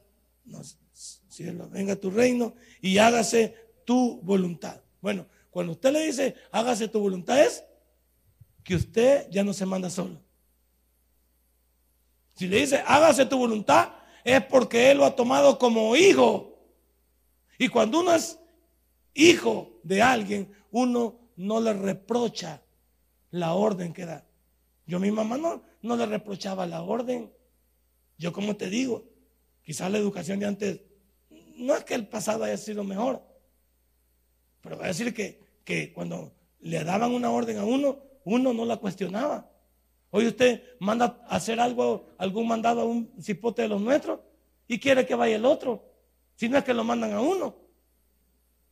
[1.28, 4.80] cielo, venga tu reino y hágase tu voluntad.
[5.00, 7.64] Bueno, cuando usted le dice hágase tu voluntad es
[8.64, 10.20] que usted ya no se manda solo.
[12.34, 13.92] Si le dice, hágase tu voluntad,
[14.22, 16.56] es porque Él lo ha tomado como hijo.
[17.58, 18.38] Y cuando uno es
[19.14, 22.62] hijo de alguien, uno no le reprocha
[23.30, 24.24] la orden que da.
[24.86, 27.32] Yo mi mamá no, no le reprochaba la orden.
[28.16, 29.04] Yo como te digo,
[29.62, 30.80] quizás la educación de antes,
[31.56, 33.22] no es que el pasado haya sido mejor,
[34.60, 38.64] pero voy a decir que, que cuando le daban una orden a uno, uno no
[38.64, 39.50] la cuestionaba.
[40.10, 44.20] Hoy usted manda a hacer algo, algún mandado a un cipote de los nuestros
[44.66, 45.84] y quiere que vaya el otro.
[46.34, 47.56] Si no es que lo mandan a uno.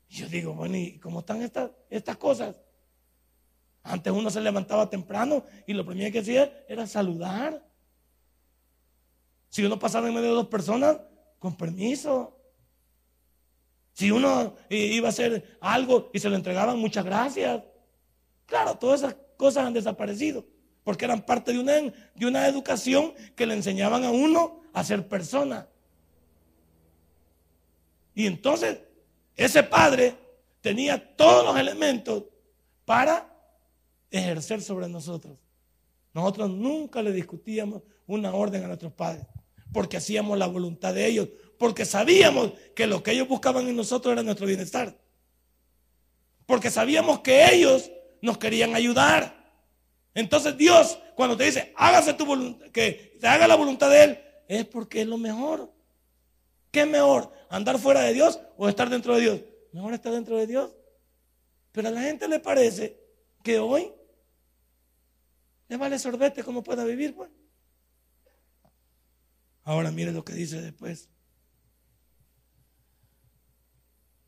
[0.09, 2.57] Y yo digo, bueno, ¿y cómo están estas, cosas?
[3.83, 7.67] Antes uno se levantaba temprano y lo primero que hacía era saludar.
[9.49, 11.01] Si uno pasaba en medio de dos personas,
[11.39, 12.39] con permiso.
[13.93, 17.63] Si uno iba a hacer algo y se lo entregaban, muchas gracias.
[18.45, 20.45] Claro, todas esas cosas han desaparecido,
[20.85, 25.09] porque eran parte de una, de una educación que le enseñaban a uno a ser
[25.09, 25.69] persona.
[28.15, 28.81] Y entonces
[29.37, 30.15] ese padre
[30.61, 32.25] tenía todos los elementos
[32.85, 33.33] para
[34.11, 35.37] ejercer sobre nosotros.
[36.15, 39.27] Nosotros nunca le discutíamos una orden a nuestros padres,
[39.73, 44.13] porque hacíamos la voluntad de ellos, porque sabíamos que lo que ellos buscaban en nosotros
[44.13, 44.99] era nuestro bienestar,
[46.47, 47.91] porque sabíamos que ellos
[48.23, 49.35] nos querían ayudar.
[50.15, 54.21] Entonces Dios, cuando te dice, hágase tu voluntad, que te haga la voluntad de Él,
[54.49, 55.73] es porque es lo mejor.
[56.71, 57.33] ¿Qué es mejor?
[57.49, 59.41] ¿Andar fuera de Dios o estar dentro de Dios?
[59.73, 60.75] Mejor estar dentro de Dios.
[61.73, 62.99] Pero a la gente le parece
[63.43, 63.93] que hoy
[65.69, 67.31] le vale sorbete como pueda vivir, pues.
[69.65, 71.09] Ahora mire lo que dice después.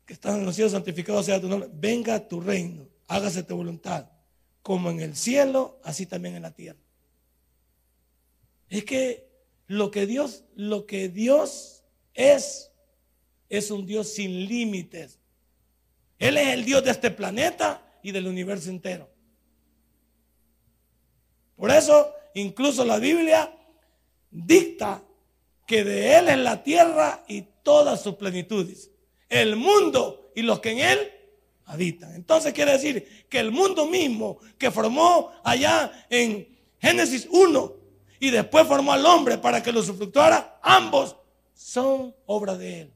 [0.05, 1.69] Que están en los cielos santificados sea tu nombre.
[1.71, 4.07] Venga tu reino, hágase tu voluntad,
[4.61, 6.79] como en el cielo, así también en la tierra.
[8.69, 9.27] Es que
[9.67, 12.71] lo que Dios, lo que Dios es,
[13.49, 15.19] es un Dios sin límites.
[16.19, 19.09] Él es el Dios de este planeta y del universo entero.
[21.55, 23.51] Por eso, incluso la Biblia
[24.29, 25.03] dicta
[25.65, 28.91] que de Él es la tierra y todas sus plenitudes.
[29.29, 31.11] El mundo y los que en Él
[31.69, 32.15] habitan.
[32.15, 37.75] Entonces quiere decir que el mundo mismo que formó allá en Génesis 1
[38.19, 41.15] y después formó al hombre para que lo sufructuara, ambos
[41.53, 42.93] son obra de Él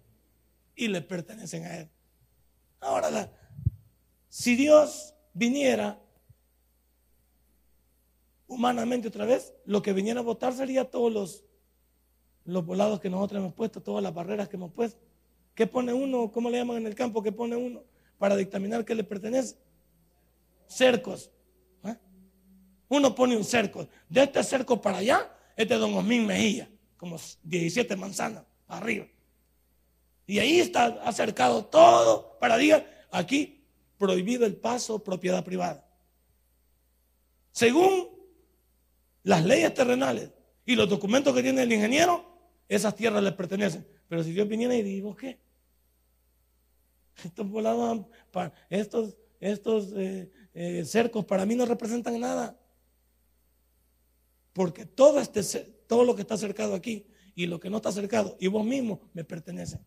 [0.76, 1.90] y le pertenecen a Él.
[2.80, 3.32] Ahora,
[4.28, 6.02] si Dios viniera
[8.48, 11.44] humanamente otra vez, lo que viniera a votar sería todos los,
[12.44, 15.00] los volados que nosotros hemos puesto, todas las barreras que hemos puesto.
[15.54, 16.32] ¿Qué pone uno?
[16.32, 17.22] ¿Cómo le llaman en el campo?
[17.22, 17.93] ¿Qué pone uno
[18.24, 19.58] para dictaminar qué le pertenece?
[20.66, 21.30] Cercos.
[21.84, 21.94] ¿eh?
[22.88, 23.90] Uno pone un cerco.
[24.08, 29.08] De este cerco para allá es de Don Osmín Mejía, como 17 manzanas arriba.
[30.26, 33.66] Y ahí está acercado todo para diga, aquí
[33.98, 35.86] prohibido el paso, propiedad privada.
[37.52, 38.08] Según
[39.24, 40.32] las leyes terrenales
[40.66, 42.24] y los documentos que tiene el ingeniero,
[42.70, 43.86] esas tierras le pertenecen.
[44.08, 45.40] Pero si Dios viniera y digo, ¿qué?
[47.24, 48.06] Estos volados,
[48.70, 52.60] estos, estos eh, eh, cercos para mí no representan nada.
[54.54, 55.44] Porque todo, este,
[55.88, 59.02] todo lo que está cercado aquí y lo que no está cercado y vos mismo
[59.14, 59.86] me pertenecen.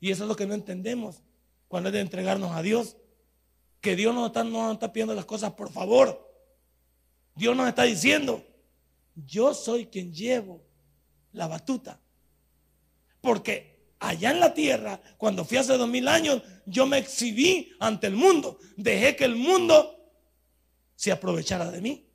[0.00, 1.22] Y eso es lo que no entendemos
[1.68, 2.96] cuando es de entregarnos a Dios.
[3.80, 6.28] Que Dios no está, no está pidiendo las cosas por favor.
[7.34, 8.44] Dios nos está diciendo,
[9.14, 10.62] yo soy quien llevo
[11.32, 12.00] la batuta.
[13.20, 13.69] Porque
[14.00, 18.16] allá en la tierra, cuando fui hace dos mil años, yo me exhibí ante el
[18.16, 18.58] mundo.
[18.76, 19.96] Dejé que el mundo
[20.96, 22.06] se aprovechara de mí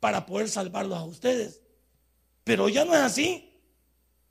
[0.00, 1.62] para poder salvarlos a ustedes.
[2.42, 3.52] Pero ya no es así.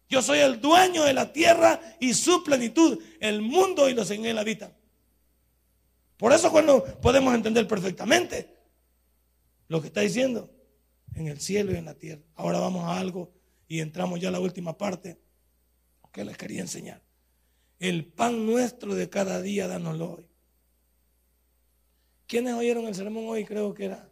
[0.10, 4.26] Yo soy el dueño de la tierra y su plenitud, el mundo y los en
[4.26, 4.76] él habitan.
[6.18, 8.56] Por eso cuando podemos entender perfectamente
[9.68, 10.50] lo que está diciendo
[11.14, 12.22] en el cielo y en la tierra.
[12.36, 13.34] Ahora vamos a algo
[13.68, 15.25] y entramos ya a la última parte
[16.16, 17.04] que les quería enseñar.
[17.78, 20.30] El pan nuestro de cada día, danoslo hoy.
[22.26, 23.44] ¿Quiénes oyeron el sermón hoy?
[23.44, 24.10] Creo que era.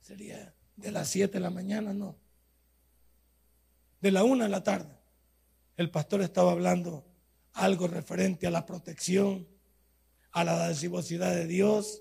[0.00, 2.16] Sería de las 7 de la mañana, no.
[4.00, 4.96] De la 1 de la tarde.
[5.76, 7.04] El pastor estaba hablando
[7.52, 9.48] algo referente a la protección,
[10.30, 12.00] a la dadivosidad de Dios,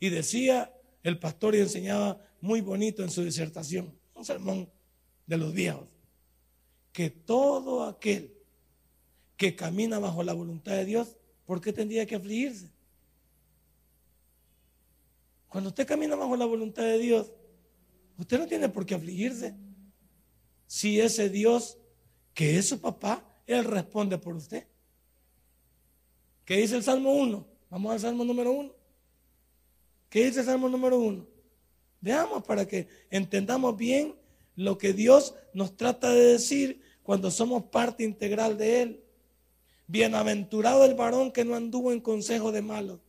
[0.00, 0.74] y decía
[1.04, 4.72] el pastor y enseñaba muy bonito en su disertación, un sermón
[5.28, 5.86] de los viejos,
[6.92, 8.34] que todo aquel
[9.36, 12.70] que camina bajo la voluntad de Dios, ¿por qué tendría que afligirse?
[15.48, 17.32] Cuando usted camina bajo la voluntad de Dios,
[18.18, 19.54] usted no tiene por qué afligirse.
[20.66, 21.78] Si ese Dios
[22.34, 24.66] que es su papá, Él responde por usted.
[26.44, 27.46] ¿Qué dice el Salmo 1?
[27.70, 28.80] Vamos al Salmo número 1.
[30.10, 31.24] ¿Qué dice el Salmo número uno?
[32.00, 34.16] Veamos para que entendamos bien
[34.60, 39.04] lo que Dios nos trata de decir cuando somos parte integral de Él.
[39.86, 43.00] Bienaventurado el varón que no anduvo en consejo de malos,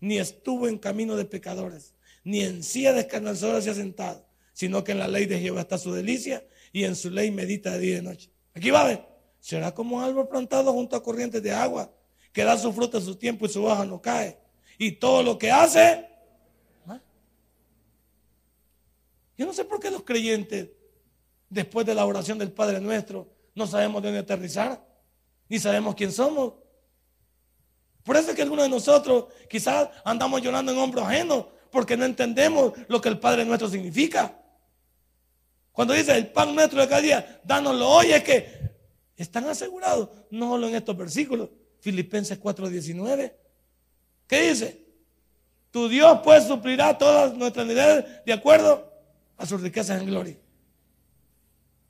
[0.00, 1.92] ni estuvo en camino de pecadores,
[2.24, 5.60] ni en silla de escarnecedores se ha sentado, sino que en la ley de Jehová
[5.60, 8.30] está su delicia y en su ley medita de día y de noche.
[8.54, 9.06] Aquí va a ver,
[9.38, 11.92] será como árbol plantado junto a corrientes de agua,
[12.32, 14.38] que da su fruto en su tiempo y su hoja no cae.
[14.78, 16.06] Y todo lo que hace
[19.36, 20.70] Yo no sé por qué los creyentes,
[21.48, 24.84] después de la oración del Padre Nuestro, no sabemos de dónde aterrizar,
[25.48, 26.54] ni sabemos quién somos.
[28.02, 32.04] Por eso es que algunos de nosotros quizás andamos llorando en hombros ajenos, porque no
[32.04, 34.40] entendemos lo que el Padre Nuestro significa.
[35.72, 38.48] Cuando dice el pan nuestro de cada día, dánoslo hoy, es que
[39.16, 43.34] están asegurados, no solo en estos versículos, Filipenses 4:19.
[44.26, 44.86] ¿Qué dice?
[45.70, 48.90] Tu Dios pues suplirá todas nuestras necesidades de acuerdo
[49.36, 50.36] a sus riquezas en gloria.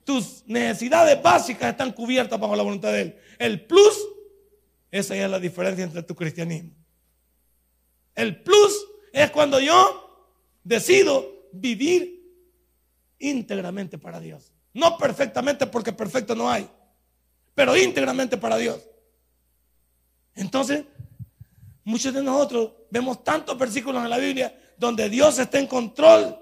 [0.07, 3.17] Tus necesidades básicas están cubiertas bajo la voluntad de Él.
[3.37, 4.07] El plus,
[4.89, 6.71] esa es la diferencia entre tu cristianismo.
[8.15, 10.31] El plus es cuando yo
[10.63, 12.25] decido vivir
[13.19, 14.53] íntegramente para Dios.
[14.73, 16.69] No perfectamente porque perfecto no hay,
[17.53, 18.89] pero íntegramente para Dios.
[20.35, 20.85] Entonces,
[21.83, 26.41] muchos de nosotros vemos tantos versículos en la Biblia donde Dios está en control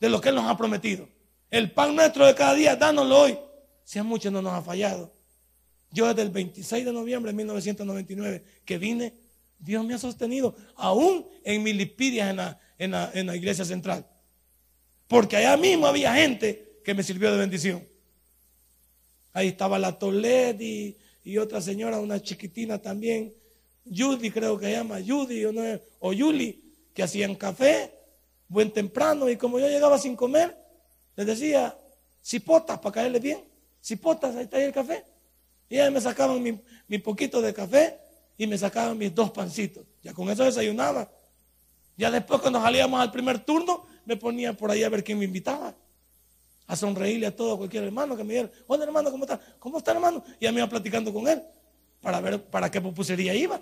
[0.00, 1.11] de lo que Él nos ha prometido.
[1.52, 3.38] El pan nuestro de cada día, dánoslo hoy.
[3.84, 5.12] Si a muchos no nos ha fallado.
[5.90, 9.12] Yo desde el 26 de noviembre de 1999 que vine,
[9.58, 14.06] Dios me ha sostenido, aún en mi lipidias en la, iglesia central.
[15.06, 17.86] Porque allá mismo había gente que me sirvió de bendición.
[19.34, 23.34] Ahí estaba la Toledi y, otra señora, una chiquitina también,
[23.84, 25.62] Judy creo que se llama, Judy o, no,
[26.94, 27.92] que hacían café,
[28.48, 30.61] buen temprano, y como yo llegaba sin comer,
[31.16, 31.76] les decía,
[32.22, 33.44] cipotas para caerle bien,
[33.82, 35.04] cipotas, ahí está ahí el café.
[35.68, 37.98] Y ellas me sacaban mi, poquito de café
[38.36, 39.84] y me sacaban mis dos pancitos.
[40.02, 41.10] Ya con eso desayunaba.
[41.96, 45.24] Ya después cuando salíamos al primer turno, me ponía por ahí a ver quién me
[45.24, 45.74] invitaba
[46.66, 49.40] a sonreírle a todo cualquier hermano que me diera, hola hermano, ¿cómo está?
[49.58, 50.24] ¿Cómo está hermano?
[50.40, 51.42] Y a mí iba platicando con él
[52.00, 53.60] para ver para qué popusería iba.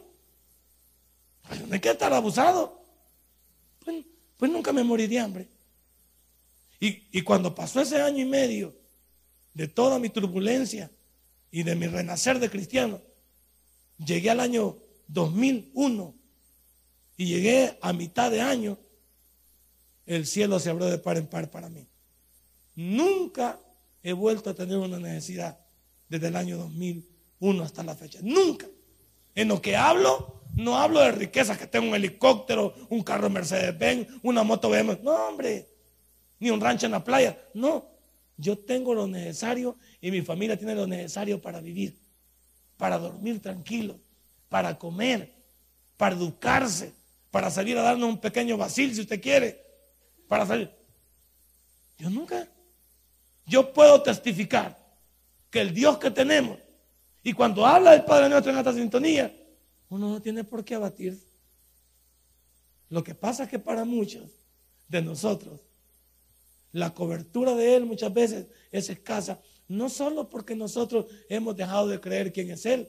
[1.68, 2.80] no estar abusado.
[3.84, 4.04] Pues,
[4.36, 5.48] pues, nunca me morí de hambre.
[6.82, 8.74] Y, cuando pasó ese año y medio
[9.52, 10.90] de toda mi turbulencia
[11.50, 13.02] y de mi renacer de cristiano,
[13.98, 14.78] llegué al año
[15.08, 16.14] 2001
[17.18, 18.78] y llegué a mitad de año,
[20.06, 21.86] el cielo se abrió de par en par para mí.
[22.74, 23.60] Nunca
[24.02, 25.58] he vuelto a tener una necesidad
[26.08, 28.20] desde el año 2001 hasta la fecha.
[28.22, 28.66] Nunca.
[29.34, 34.08] En lo que hablo, no hablo de riquezas, que tengo un helicóptero, un carro Mercedes-Benz,
[34.22, 35.02] una moto BMW.
[35.02, 35.69] No, hombre.
[36.40, 37.38] Ni un rancho en la playa.
[37.54, 37.86] No.
[38.36, 41.96] Yo tengo lo necesario y mi familia tiene lo necesario para vivir,
[42.76, 44.00] para dormir tranquilo,
[44.48, 45.32] para comer,
[45.96, 46.92] para educarse,
[47.30, 49.62] para salir a darnos un pequeño vacil si usted quiere,
[50.26, 50.70] para salir.
[51.98, 52.48] Yo nunca
[53.50, 54.78] yo puedo testificar
[55.50, 56.56] que el Dios que tenemos,
[57.22, 59.34] y cuando habla del Padre nuestro en esta sintonía,
[59.88, 61.26] uno no tiene por qué abatirse.
[62.88, 64.30] Lo que pasa es que para muchos
[64.88, 65.60] de nosotros,
[66.72, 72.00] la cobertura de Él muchas veces es escasa, no solo porque nosotros hemos dejado de
[72.00, 72.88] creer quién es Él,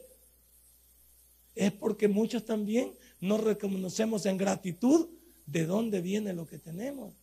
[1.56, 5.10] es porque muchos también no reconocemos en gratitud
[5.46, 7.14] de dónde viene lo que tenemos.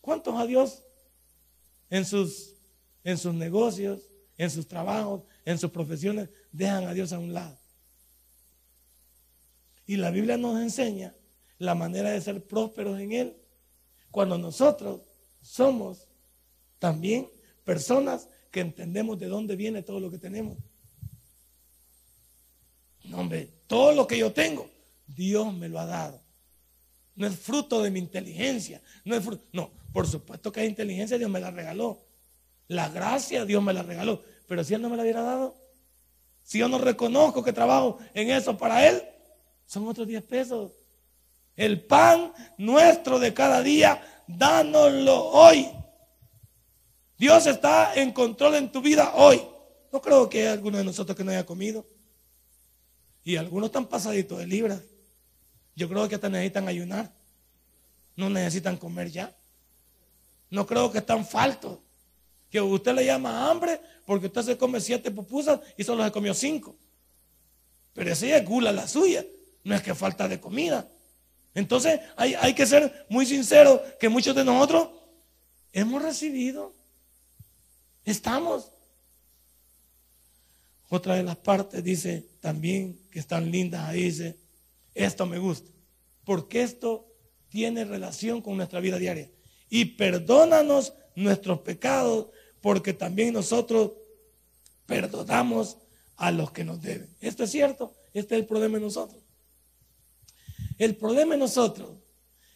[0.00, 0.82] ¿Cuántos a Dios
[1.90, 2.54] en sus,
[3.04, 4.02] en sus negocios,
[4.36, 7.56] en sus trabajos, en sus profesiones, dejan a Dios a un lado?
[9.86, 11.14] Y la Biblia nos enseña
[11.58, 13.36] la manera de ser prósperos en Él.
[14.10, 15.00] Cuando nosotros
[15.40, 16.08] somos
[16.78, 17.28] también
[17.64, 20.58] personas que entendemos de dónde viene todo lo que tenemos.
[23.04, 24.68] No, hombre, todo lo que yo tengo,
[25.06, 26.20] Dios me lo ha dado.
[27.14, 28.80] No es fruto de mi inteligencia.
[29.04, 32.00] No es fruto, no, por supuesto que hay inteligencia, Dios me la regaló.
[32.68, 34.22] La gracia, Dios me la regaló.
[34.46, 35.56] Pero si Él no me la hubiera dado,
[36.42, 39.02] si yo no reconozco que trabajo en eso para Él,
[39.66, 40.72] son otros 10 pesos.
[41.56, 45.70] El pan nuestro de cada día, dánoslo hoy.
[47.18, 49.42] Dios está en control en tu vida hoy.
[49.92, 51.86] No creo que haya alguno de nosotros que no haya comido.
[53.24, 54.80] Y algunos están pasaditos de libras.
[55.76, 57.12] Yo creo que hasta necesitan ayunar.
[58.16, 59.34] No necesitan comer ya.
[60.50, 61.78] No creo que están faltos.
[62.50, 66.34] Que usted le llama hambre porque usted se come siete pupusas y solo se comió
[66.34, 66.74] cinco.
[67.94, 69.24] Pero esa es gula la suya.
[69.64, 70.88] No es que falta de comida.
[71.54, 74.88] Entonces hay, hay que ser muy sinceros que muchos de nosotros
[75.72, 76.72] hemos recibido.
[78.04, 78.70] Estamos.
[80.88, 84.36] Otra de las partes dice también que están lindas ahí, dice,
[84.94, 85.70] esto me gusta.
[86.24, 87.06] Porque esto
[87.48, 89.30] tiene relación con nuestra vida diaria
[89.68, 92.26] y perdónanos nuestros pecados,
[92.60, 93.92] porque también nosotros
[94.84, 95.78] perdonamos
[96.16, 97.08] a los que nos deben.
[97.20, 99.21] Esto es cierto, este es el problema de nosotros.
[100.82, 101.90] El problema de nosotros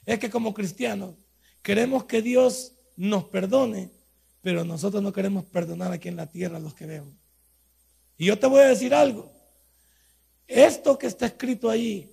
[0.05, 1.15] es que como cristianos
[1.63, 3.93] queremos que Dios nos perdone,
[4.43, 7.15] pero nosotros no queremos perdonar aquí en la tierra a los que vemos.
[8.19, 9.31] Y yo te voy a decir algo.
[10.49, 12.13] Esto que está escrito ahí,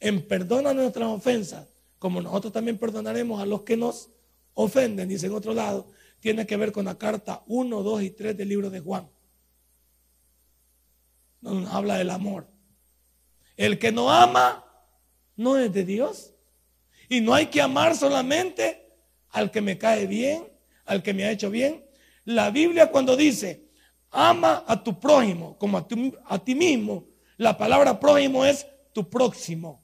[0.00, 1.68] en perdona nuestras ofensas,
[2.00, 4.10] como nosotros también perdonaremos a los que nos
[4.54, 8.36] ofenden, dice en otro lado, tiene que ver con la carta 1, 2 y 3
[8.36, 9.08] del libro de Juan.
[11.40, 12.48] Nos habla del amor.
[13.56, 14.66] El que no ama
[15.40, 16.34] no es de Dios.
[17.08, 18.92] Y no hay que amar solamente
[19.30, 20.46] al que me cae bien,
[20.84, 21.84] al que me ha hecho bien.
[22.24, 23.64] La Biblia cuando dice,
[24.10, 27.06] ama a tu prójimo como a, ti mismo,
[27.38, 29.82] La palabra prójimo es tu próximo.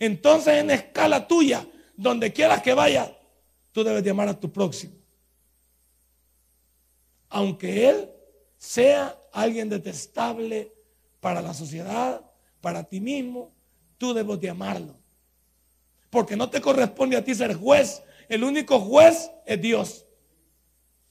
[0.00, 1.64] Entonces en escala tuya,
[1.96, 3.12] donde quieras que vayas,
[3.70, 4.94] tú debes de amar a tu próximo.
[7.28, 8.10] Aunque él
[8.58, 10.72] sea alguien detestable
[11.20, 12.20] para la sociedad,
[12.60, 13.53] para ti mismo,
[14.04, 14.94] tú debes de amarlo.
[16.10, 18.02] Porque no te corresponde a ti ser juez.
[18.28, 20.04] El único juez es Dios.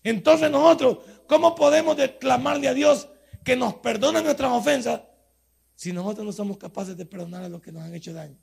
[0.04, 3.10] Entonces nosotros, ¿cómo podemos declamarle a Dios
[3.44, 5.02] que nos perdone nuestras ofensas
[5.74, 8.38] si nosotros no somos capaces de perdonar a los que nos han hecho daño?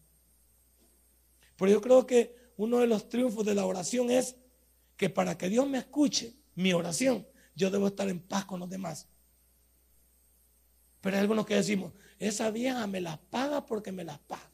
[1.57, 4.35] Pero yo creo que uno de los triunfos de la oración es
[4.97, 7.25] que para que Dios me escuche mi oración,
[7.55, 9.07] yo debo estar en paz con los demás.
[11.01, 14.51] Pero hay algunos que decimos, esa vieja me las paga porque me las paga.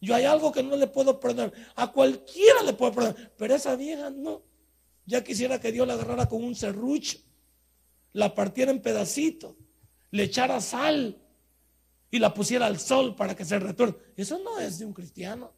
[0.00, 1.52] Yo hay algo que no le puedo perdonar.
[1.76, 3.32] A cualquiera le puedo perdonar.
[3.38, 4.42] Pero esa vieja no.
[5.06, 7.18] Ya quisiera que Dios la agarrara con un serrucho,
[8.12, 9.54] la partiera en pedacitos,
[10.10, 11.16] le echara sal
[12.10, 13.96] y la pusiera al sol para que se retuerza.
[14.16, 15.52] Eso no es de un cristiano.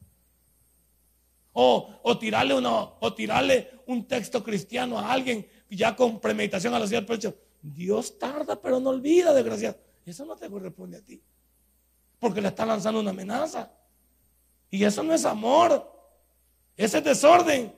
[1.55, 6.79] O, o, tirarle uno, o tirarle un texto cristiano a alguien ya con premeditación a
[6.79, 7.35] la ciudad del.
[7.63, 9.88] Dios tarda, pero no olvida, desgraciado.
[10.09, 11.23] Eso no te corresponde a ti.
[12.19, 13.71] Porque le está lanzando una amenaza.
[14.71, 15.87] Y eso no es amor.
[16.77, 17.75] Ese es desorden.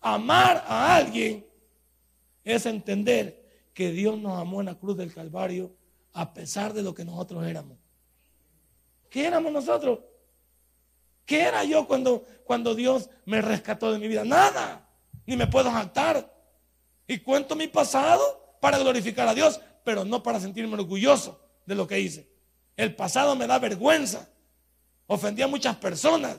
[0.00, 1.46] Amar a alguien
[2.44, 5.72] es entender que Dios nos amó en la cruz del Calvario
[6.12, 7.78] a pesar de lo que nosotros éramos.
[9.08, 10.00] ¿Qué éramos nosotros?
[11.24, 14.24] ¿Qué era yo cuando, cuando Dios me rescató de mi vida?
[14.24, 14.88] Nada.
[15.26, 16.34] Ni me puedo jactar.
[17.06, 21.86] Y cuento mi pasado para glorificar a Dios, pero no para sentirme orgulloso de lo
[21.86, 22.26] que hice.
[22.74, 24.26] El pasado me da vergüenza.
[25.06, 26.38] Ofendí a muchas personas.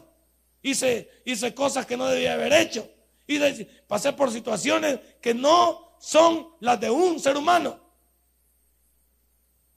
[0.62, 2.90] Hice, hice cosas que no debía haber hecho.
[3.28, 3.40] Y
[3.88, 7.80] pasé por situaciones que no son las de un ser humano.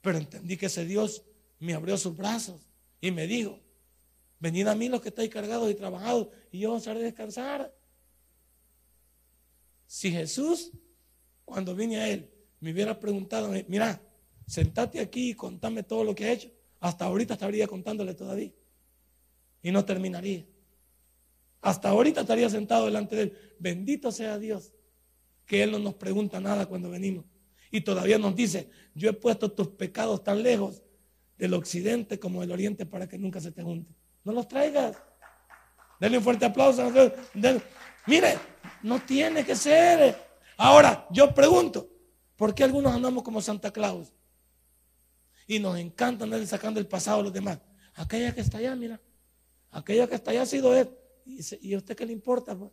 [0.01, 1.23] Pero entendí que ese Dios
[1.59, 2.59] me abrió sus brazos
[2.99, 3.59] y me dijo,
[4.39, 7.71] venid a mí los que estáis cargados y trabajados y yo os haré descansar.
[9.85, 10.71] Si Jesús,
[11.45, 12.29] cuando vine a Él,
[12.59, 14.01] me hubiera preguntado, mira,
[14.45, 18.51] sentate aquí y contame todo lo que ha hecho, hasta ahorita estaría contándole todavía.
[19.61, 20.45] Y no terminaría.
[21.61, 23.37] Hasta ahorita estaría sentado delante de Él.
[23.57, 24.73] Bendito sea Dios,
[25.45, 27.25] que Él no nos pregunta nada cuando venimos.
[27.71, 30.83] Y todavía nos dice, yo he puesto tus pecados tan lejos
[31.37, 33.95] del occidente como del oriente para que nunca se te junten.
[34.23, 34.97] No los traigas.
[35.99, 36.91] Denle un fuerte aplauso.
[38.05, 38.37] Mire,
[38.83, 40.15] no tiene que ser.
[40.57, 41.89] Ahora, yo pregunto,
[42.35, 44.13] ¿por qué algunos andamos como Santa Claus?
[45.47, 47.59] Y nos encanta andar sacando el pasado a los demás.
[47.95, 49.01] Aquella que está allá, mira.
[49.71, 50.89] Aquella que está allá ha sido él.
[51.25, 52.57] ¿Y a usted qué le importa?
[52.57, 52.71] Pues?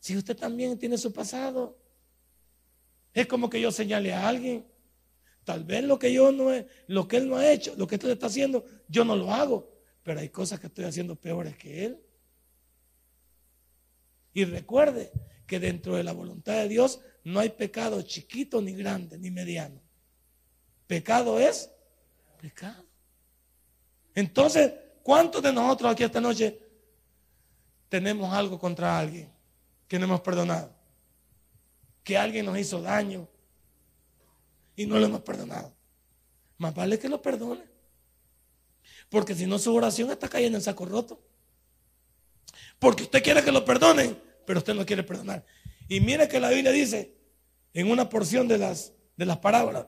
[0.00, 1.78] Si usted también tiene su pasado.
[3.12, 4.66] Es como que yo señale a alguien.
[5.44, 7.94] Tal vez lo que yo no he, lo que él no ha hecho, lo que
[7.94, 9.72] usted está haciendo, yo no lo hago.
[10.02, 12.00] Pero hay cosas que estoy haciendo peores que él.
[14.32, 15.12] Y recuerde
[15.46, 19.80] que dentro de la voluntad de Dios no hay pecado chiquito ni grande ni mediano.
[20.86, 21.70] Pecado es
[22.40, 22.84] pecado.
[24.14, 24.72] Entonces,
[25.02, 26.60] ¿cuántos de nosotros aquí esta noche
[27.88, 29.30] tenemos algo contra alguien
[29.88, 30.72] que no hemos perdonado?
[32.04, 33.28] Que alguien nos hizo daño
[34.76, 35.74] y no lo hemos perdonado.
[36.58, 37.64] Más vale que lo perdone.
[39.10, 41.20] Porque si no, su oración está cayendo en saco roto.
[42.78, 45.44] Porque usted quiere que lo perdonen, pero usted no quiere perdonar.
[45.88, 47.16] Y mire que la Biblia dice
[47.74, 49.86] en una porción de las, de las parábolas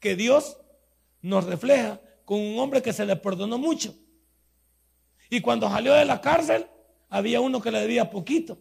[0.00, 0.58] que Dios
[1.20, 3.94] nos refleja con un hombre que se le perdonó mucho.
[5.30, 6.66] Y cuando salió de la cárcel,
[7.08, 8.58] había uno que le debía poquito.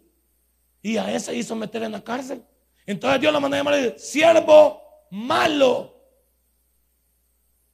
[0.81, 2.43] Y a ese hizo meter en la cárcel.
[2.85, 4.81] Entonces Dios lo mandó a llamar y dice, siervo
[5.11, 6.01] malo.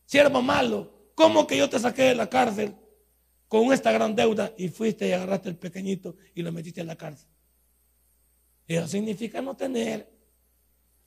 [0.06, 0.92] Siervo malo.
[1.16, 2.76] ¿Cómo que yo te saqué de la cárcel
[3.48, 6.96] con esta gran deuda y fuiste y agarraste el pequeñito y lo metiste en la
[6.96, 7.30] cárcel?
[8.68, 10.12] Eso significa no tener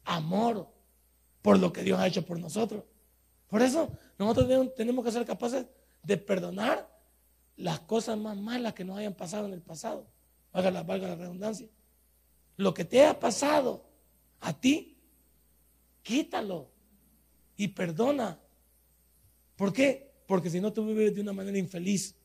[0.04, 0.72] amor
[1.47, 2.82] por lo que Dios ha hecho por nosotros.
[3.47, 5.64] Por eso nosotros tenemos que ser capaces
[6.03, 6.90] de perdonar
[7.55, 10.09] las cosas más malas que nos hayan pasado en el pasado.
[10.53, 11.68] Valga la, valga la redundancia.
[12.57, 13.88] Lo que te ha pasado
[14.40, 14.99] a ti,
[16.03, 16.68] quítalo
[17.57, 18.40] y perdona.
[19.55, 20.11] ¿Por qué?
[20.26, 22.16] Porque si no tú vives de una manera infeliz.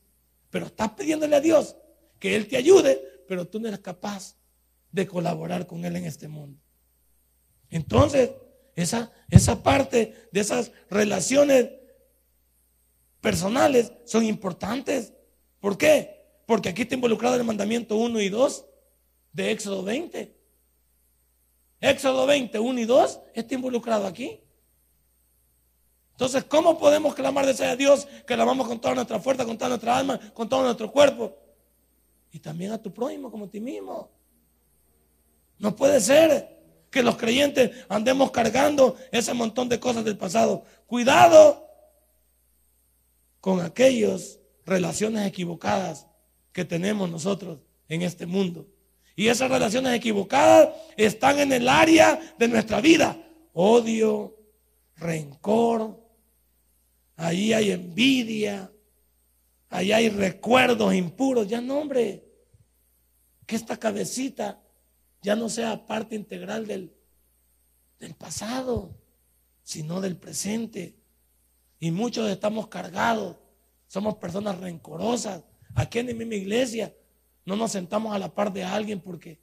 [0.50, 1.76] Pero estás pidiéndole a Dios
[2.18, 4.34] que Él te ayude, pero tú no eres capaz
[4.90, 6.60] de colaborar con Él en este mundo.
[7.70, 8.32] Entonces,
[8.74, 11.70] esa, esa parte de esas relaciones
[13.20, 15.12] personales son importantes.
[15.60, 16.22] ¿Por qué?
[16.46, 18.64] Porque aquí está involucrado el mandamiento 1 y 2
[19.32, 20.36] de Éxodo 20.
[21.80, 24.40] Éxodo 20, 1 y 2 está involucrado aquí.
[26.12, 29.56] Entonces, ¿cómo podemos clamar de a Dios que la amamos con toda nuestra fuerza, con
[29.56, 31.36] toda nuestra alma, con todo nuestro cuerpo?
[32.30, 34.10] Y también a tu prójimo como a ti mismo.
[35.58, 36.61] No puede ser
[36.92, 40.64] que los creyentes andemos cargando ese montón de cosas del pasado.
[40.86, 41.66] Cuidado
[43.40, 46.06] con aquellas relaciones equivocadas
[46.52, 48.68] que tenemos nosotros en este mundo.
[49.16, 50.68] Y esas relaciones equivocadas
[50.98, 53.16] están en el área de nuestra vida.
[53.54, 54.36] Odio,
[54.96, 55.98] rencor,
[57.16, 58.70] ahí hay envidia,
[59.70, 61.48] ahí hay recuerdos impuros.
[61.48, 62.22] Ya no, hombre,
[63.46, 64.61] que esta cabecita
[65.22, 66.92] ya no sea parte integral del,
[68.18, 68.94] pasado,
[69.62, 70.96] sino del presente.
[71.78, 73.36] Y muchos estamos cargados,
[73.86, 75.44] somos personas rencorosas.
[75.74, 76.94] Aquí en mi misma iglesia
[77.44, 79.40] no nos sentamos a la par de alguien porque,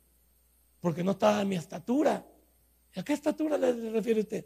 [0.82, 2.25] porque no está a mi estatura.
[2.95, 4.45] ¿A qué estatura le refiere usted?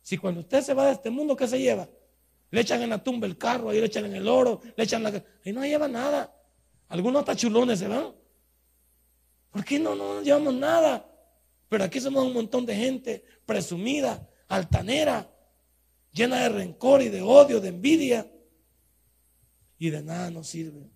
[0.00, 1.88] Si cuando usted se va de este mundo, ¿qué se lleva?
[2.50, 5.02] Le echan en la tumba el carro, ahí le echan en el oro, le echan
[5.02, 5.10] la...
[5.44, 6.34] Ahí no lleva nada.
[6.88, 8.14] Algunos tachulones se van.
[9.54, 11.08] ¿Por qué no, no llevamos nada?
[11.68, 15.30] Pero aquí somos un montón de gente presumida, altanera,
[16.12, 18.28] llena de rencor y de odio, de envidia.
[19.78, 20.90] Y de nada nos sirve.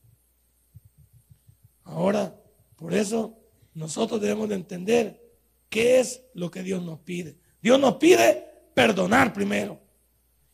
[1.85, 2.35] Ahora,
[2.75, 3.39] por eso
[3.75, 5.23] nosotros debemos de entender
[5.69, 7.37] qué es lo que Dios nos pide.
[7.63, 8.45] Dios nos pide
[8.75, 9.81] perdonar primero.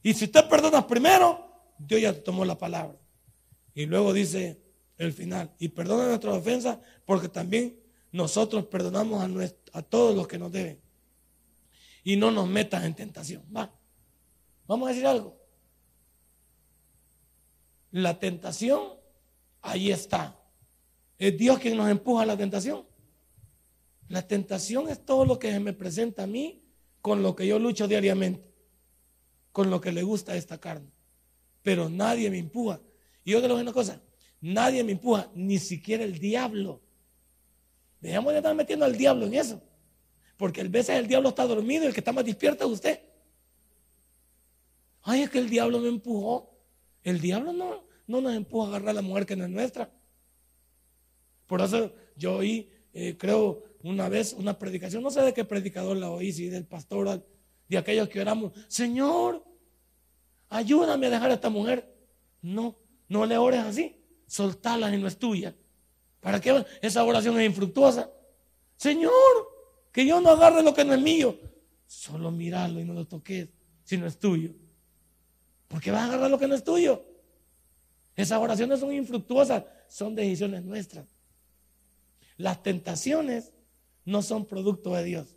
[0.03, 2.99] Y si usted perdona primero, Dios ya tomó la palabra.
[3.73, 4.61] Y luego dice
[4.99, 7.83] el final, y perdona nuestras ofensas porque también
[8.15, 10.81] nosotros perdonamos a, todos los que nos deben.
[12.05, 13.43] Y no nos metas en tentación.
[13.55, 13.75] Va.
[14.69, 15.37] Vamos a decir algo.
[17.91, 18.83] La tentación,
[19.62, 20.41] ahí está.
[21.19, 22.87] Es Dios quien nos empuja a la tentación.
[24.07, 26.62] La tentación es todo lo que se me presenta a mí
[27.01, 28.49] con lo que yo lucho diariamente,
[29.51, 30.93] con lo que le gusta a esta carne.
[31.62, 32.81] Pero nadie me empuja.
[33.25, 34.01] Y yo te lo una cosa,
[34.41, 36.84] nadie me empuja, ni siquiera el diablo.
[38.05, 39.63] Dejamos de estar metiendo al diablo en eso.
[40.37, 43.01] Porque a veces el diablo está dormido el que está más despierto es usted.
[45.01, 46.55] Ay, es que el diablo me empujó.
[47.03, 49.91] El diablo no, no nos empuja a agarrar a la mujer que no es nuestra.
[51.47, 55.97] Por eso yo oí, eh, creo, una vez una predicación, no sé de qué predicador
[55.97, 57.27] la oí, si del pastor,
[57.69, 59.43] de aquellos que oramos, Señor,
[60.51, 61.91] ayúdame a dejar a esta mujer.
[62.43, 62.77] No,
[63.09, 63.97] no le ores así,
[64.27, 65.55] soltala y no es tuya.
[66.25, 68.11] ¿Para qué esa oración es infructuosa?
[68.79, 69.12] Señor,
[69.93, 71.39] que yo no agarre lo que no es mío.
[71.87, 73.51] Solo mirarlo y no lo toques
[73.83, 74.55] si no es tuyo.
[75.68, 77.05] ¿Por qué vas a agarrar lo que no es tuyo?
[78.16, 81.14] Esas oraciones son infructuosas, son decisiones nuestras.
[82.39, 83.53] Las tentaciones
[84.07, 85.29] no son producto de Dios.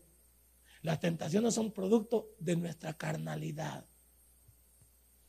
[0.84, 3.84] Las tentaciones son producto de nuestra carnalidad.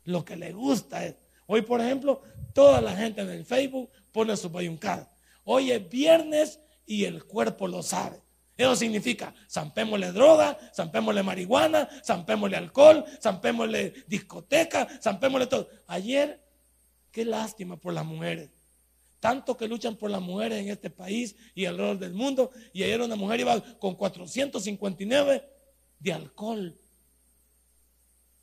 [0.05, 1.17] Lo que le gusta es.
[1.49, 2.23] Hoy, por ejemplo,
[2.55, 5.11] toda la gente en el Facebook pone su bayuncada.
[5.51, 8.21] Hoy es viernes y el cuerpo lo sabe.
[8.55, 15.71] Eso significa, zampémosle droga, zampémosle marihuana, zampémosle alcohol, zampémosle discoteca, zampémosle todo.
[15.87, 16.45] Ayer,
[17.11, 18.51] qué lástima por las mujeres.
[19.21, 22.51] Tanto que luchan por las mujeres en este país y alrededor del mundo.
[22.75, 25.49] Y ayer una mujer iba con 459
[25.99, 26.79] de alcohol,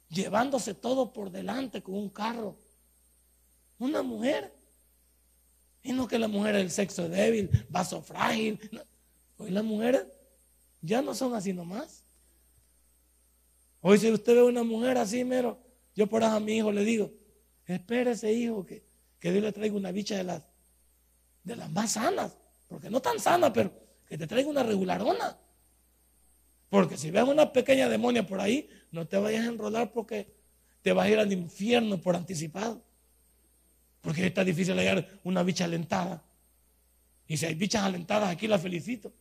[0.09, 2.57] llevándose todo por delante con un carro.
[3.77, 4.54] Una mujer
[5.85, 8.59] y no que la mujer el sexo débil, vaso frágil.
[9.37, 10.03] Hoy las mujeres
[10.81, 12.03] ya no son así nomás.
[13.81, 15.59] Hoy si usted ve una mujer así, mero,
[15.95, 17.13] yo por a mi hijo le digo,
[17.67, 18.83] espérese hijo, que,
[19.19, 20.41] que Dios le traiga una bicha de las,
[21.43, 22.35] de las más sanas.
[22.67, 23.71] Porque no tan sana, pero
[24.07, 25.37] que te traiga una regularona.
[26.67, 30.33] Porque si ves una pequeña demonia por ahí, no te vayas a enrolar porque
[30.81, 32.81] te vas a ir al infierno por anticipado.
[34.05, 36.23] Porque está difícil hallar una bicha alentada.
[37.27, 39.11] Y si hay bichas alentadas, aquí la felicito.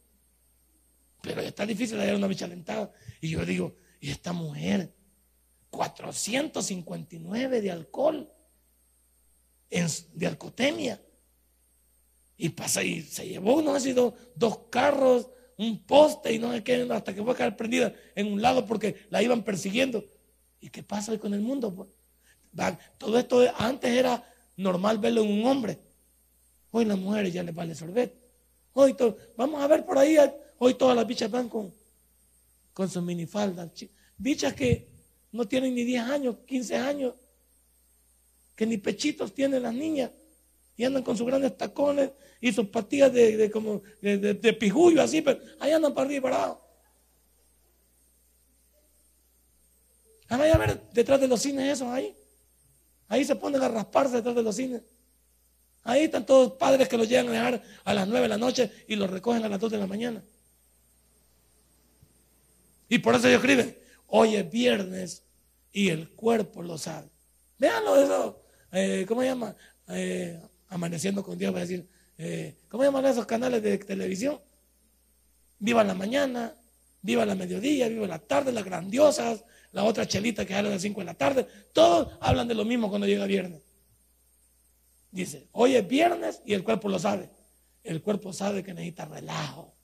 [1.22, 2.92] Pero está difícil hallar una bicha alentada.
[3.22, 4.92] Y yo digo, ¿y esta mujer?
[5.70, 8.30] 459 de alcohol,
[9.70, 11.00] de alcotemia.
[12.36, 16.62] Y pasa y se llevó, no ha sido dos carros, un poste y no sé
[16.62, 20.04] qué, hasta que fue a quedar prendida en un lado porque la iban persiguiendo.
[20.60, 21.74] ¿Y qué pasa hoy con el mundo?
[21.74, 21.88] Pues?
[22.98, 24.22] Todo esto antes era
[24.56, 25.78] normal verlo en un hombre.
[26.70, 28.14] Hoy las mujeres ya les vale sorbet.
[28.72, 28.96] Hoy
[29.36, 30.16] vamos a ver por ahí,
[30.58, 31.72] hoy todas las bichas van con,
[32.72, 33.70] con sus minifaldas.
[34.18, 34.88] Bichas que
[35.32, 37.14] no tienen ni 10 años, 15 años,
[38.56, 40.10] que ni pechitos tienen las niñas
[40.76, 45.22] y andan con sus grandes tacones y sus patillas de, como de, de, pijullo así,
[45.22, 46.60] pero ahí andan para arriba y para abajo.
[50.28, 52.14] Ah, vaya a ver detrás de los cines esos ahí.
[53.08, 54.82] Ahí se ponen a rasparse detrás de los cines.
[55.82, 58.70] Ahí están todos padres que los llegan a dejar a las 9 de la noche
[58.88, 60.22] y los recogen a las 2 de la mañana.
[62.88, 63.76] Y por eso ellos escriben,
[64.08, 65.22] hoy es viernes
[65.72, 67.08] y el cuerpo lo sabe.
[67.58, 68.42] Véanlo eso.
[68.72, 69.54] Eh, ¿Cómo se llama?
[69.88, 71.86] Eh, amaneciendo con Dios, va a decir.
[72.16, 74.40] Eh, ¿Cómo llaman esos canales de televisión?
[75.58, 76.54] Viva la mañana,
[77.02, 79.44] viva la mediodía, viva la tarde, las grandiosas,
[79.74, 81.46] la otra chelita que habla de las 5 de la tarde.
[81.72, 83.60] Todos hablan de lo mismo cuando llega viernes.
[85.10, 87.28] Dice, hoy es viernes y el cuerpo lo sabe.
[87.82, 89.74] El cuerpo sabe que necesita relajo.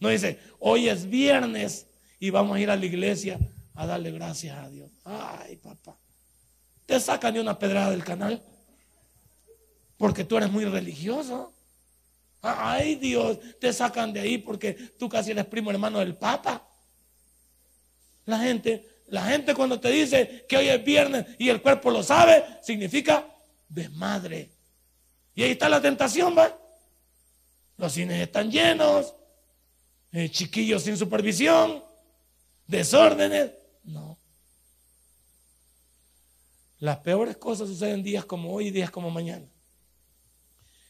[0.00, 1.86] No dice, hoy es viernes
[2.18, 3.38] y vamos a ir a la iglesia
[3.74, 4.90] a darle gracias a Dios.
[5.04, 5.96] Ay, papá.
[6.84, 8.42] Te sacan de una pedrada del canal
[9.96, 11.52] porque tú eres muy religioso.
[12.42, 16.68] Ay, Dios, te sacan de ahí porque tú casi eres primo hermano del Papa.
[18.24, 22.02] La gente, la gente cuando te dice que hoy es viernes y el cuerpo lo
[22.02, 23.26] sabe, significa
[23.68, 24.50] desmadre.
[25.34, 26.56] Y ahí está la tentación, ¿va?
[27.76, 29.14] Los cines están llenos,
[30.12, 31.84] eh, chiquillos sin supervisión,
[32.66, 33.52] desórdenes.
[33.84, 34.18] No.
[36.78, 39.46] Las peores cosas suceden días como hoy y días como mañana.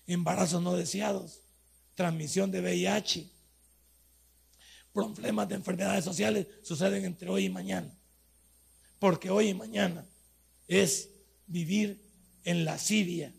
[0.06, 1.40] Embarazos no deseados,
[1.94, 3.28] transmisión de VIH,
[4.92, 7.92] problemas de enfermedades sociales suceden entre hoy y mañana.
[8.98, 10.04] Porque hoy y mañana
[10.68, 11.10] es
[11.46, 12.00] vivir
[12.44, 13.32] en lascivia,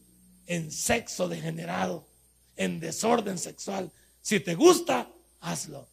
[0.45, 2.07] en sexo degenerado,
[2.55, 3.91] en desorden sexual.
[4.21, 5.87] Si te gusta, hazlo.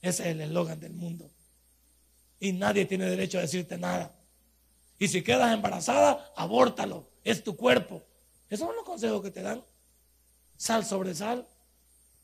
[0.00, 1.30] Ese es el eslogan del mundo.
[2.40, 4.14] Y nadie tiene derecho a decirte nada.
[4.98, 7.08] Y si quedas embarazada, abórtalo.
[7.24, 8.02] Es tu cuerpo.
[8.48, 9.62] Esos son los consejos que te dan.
[10.56, 11.46] Sal sobre sal.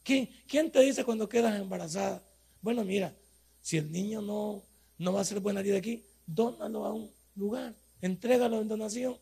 [0.02, 2.22] ¿Quién, te dice cuando quedas embarazada?
[2.60, 3.14] Bueno, mira,
[3.60, 4.62] si el niño no,
[4.98, 7.74] no va a ser buena vida aquí, dónalo a un lugar.
[8.00, 9.18] Entrégalo en donación.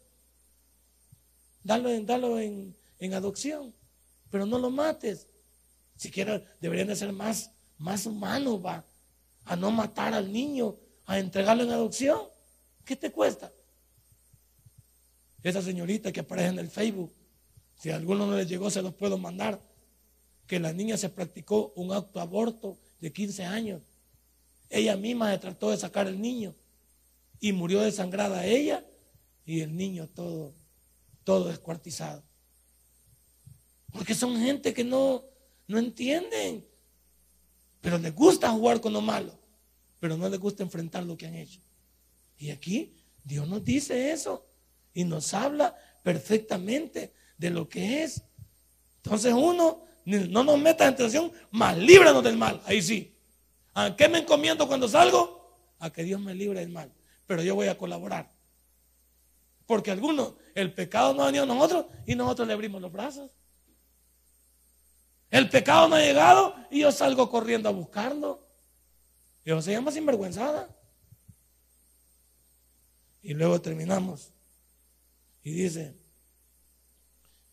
[1.62, 1.88] Dalo,
[2.40, 3.72] en, en, adopción,
[4.30, 5.28] pero no lo mates.
[5.96, 8.84] Siquiera deberían de ser más, más humanos, va,
[9.44, 10.76] a no matar al niño,
[11.06, 12.20] a entregarlo en adopción.
[12.84, 13.52] ¿Qué te cuesta?
[15.44, 17.12] Esa señorita que aparece en el Facebook,
[17.76, 19.60] si a alguno no le llegó, se los puedo mandar.
[20.48, 23.82] Que la niña se practicó un acto aborto de 15 años.
[24.68, 26.54] Ella misma se trató de sacar el niño
[27.42, 28.82] y murió desangrada ella
[29.44, 30.54] y el niño todo
[31.24, 32.22] todo descuartizado.
[33.92, 35.24] Porque son gente que no,
[35.66, 36.64] no entienden.
[37.80, 39.38] Pero les gusta jugar con lo malo.
[40.00, 41.60] Pero no les gusta enfrentar lo que han hecho.
[42.38, 44.46] Y aquí Dios nos dice eso.
[44.94, 48.22] Y nos habla perfectamente de lo que es.
[48.96, 52.60] Entonces uno, no nos meta en tentación, más líbranos del mal.
[52.64, 53.14] Ahí sí.
[53.74, 55.40] ¿A qué me encomiendo cuando salgo?
[55.78, 56.92] A que Dios me libre del mal.
[57.26, 58.30] Pero yo voy a colaborar.
[59.66, 63.30] Porque algunos, el pecado no ha venido a nosotros y nosotros le abrimos los brazos.
[65.30, 68.46] El pecado no ha llegado y yo salgo corriendo a buscarlo.
[69.44, 70.68] Eso se llama sinvergüenzada.
[73.22, 74.30] Y luego terminamos.
[75.42, 75.94] Y dice,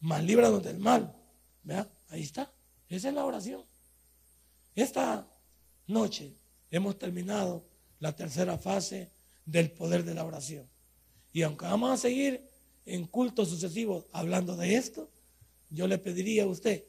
[0.02, 1.16] más líbranos del mal.
[1.64, 2.52] Vea, ahí está.
[2.90, 3.64] Esa es la oración.
[4.76, 5.28] Esta
[5.88, 6.36] noche
[6.72, 7.64] hemos terminado
[8.00, 9.12] la tercera fase
[9.52, 10.68] del poder de la oración.
[11.34, 12.42] Y aunque vamos a seguir
[12.86, 15.10] en cultos sucesivos hablando de esto,
[15.70, 16.84] yo le pediría a usted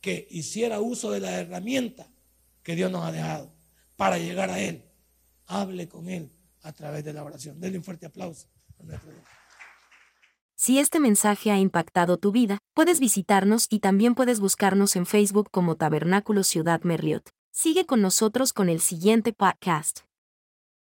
[0.00, 2.06] que hiciera uso de la herramienta
[2.62, 3.52] que Dios nos ha dejado
[3.96, 4.84] para llegar a Él.
[5.46, 6.30] Hable con Él
[6.62, 7.60] a través de la oración.
[7.60, 8.48] Denle un fuerte aplauso.
[10.56, 15.48] Si este mensaje ha impactado tu vida, puedes visitarnos y también puedes buscarnos en Facebook
[15.50, 17.28] como Tabernáculo Ciudad Merliot.
[17.50, 20.00] Sigue con nosotros con el siguiente podcast.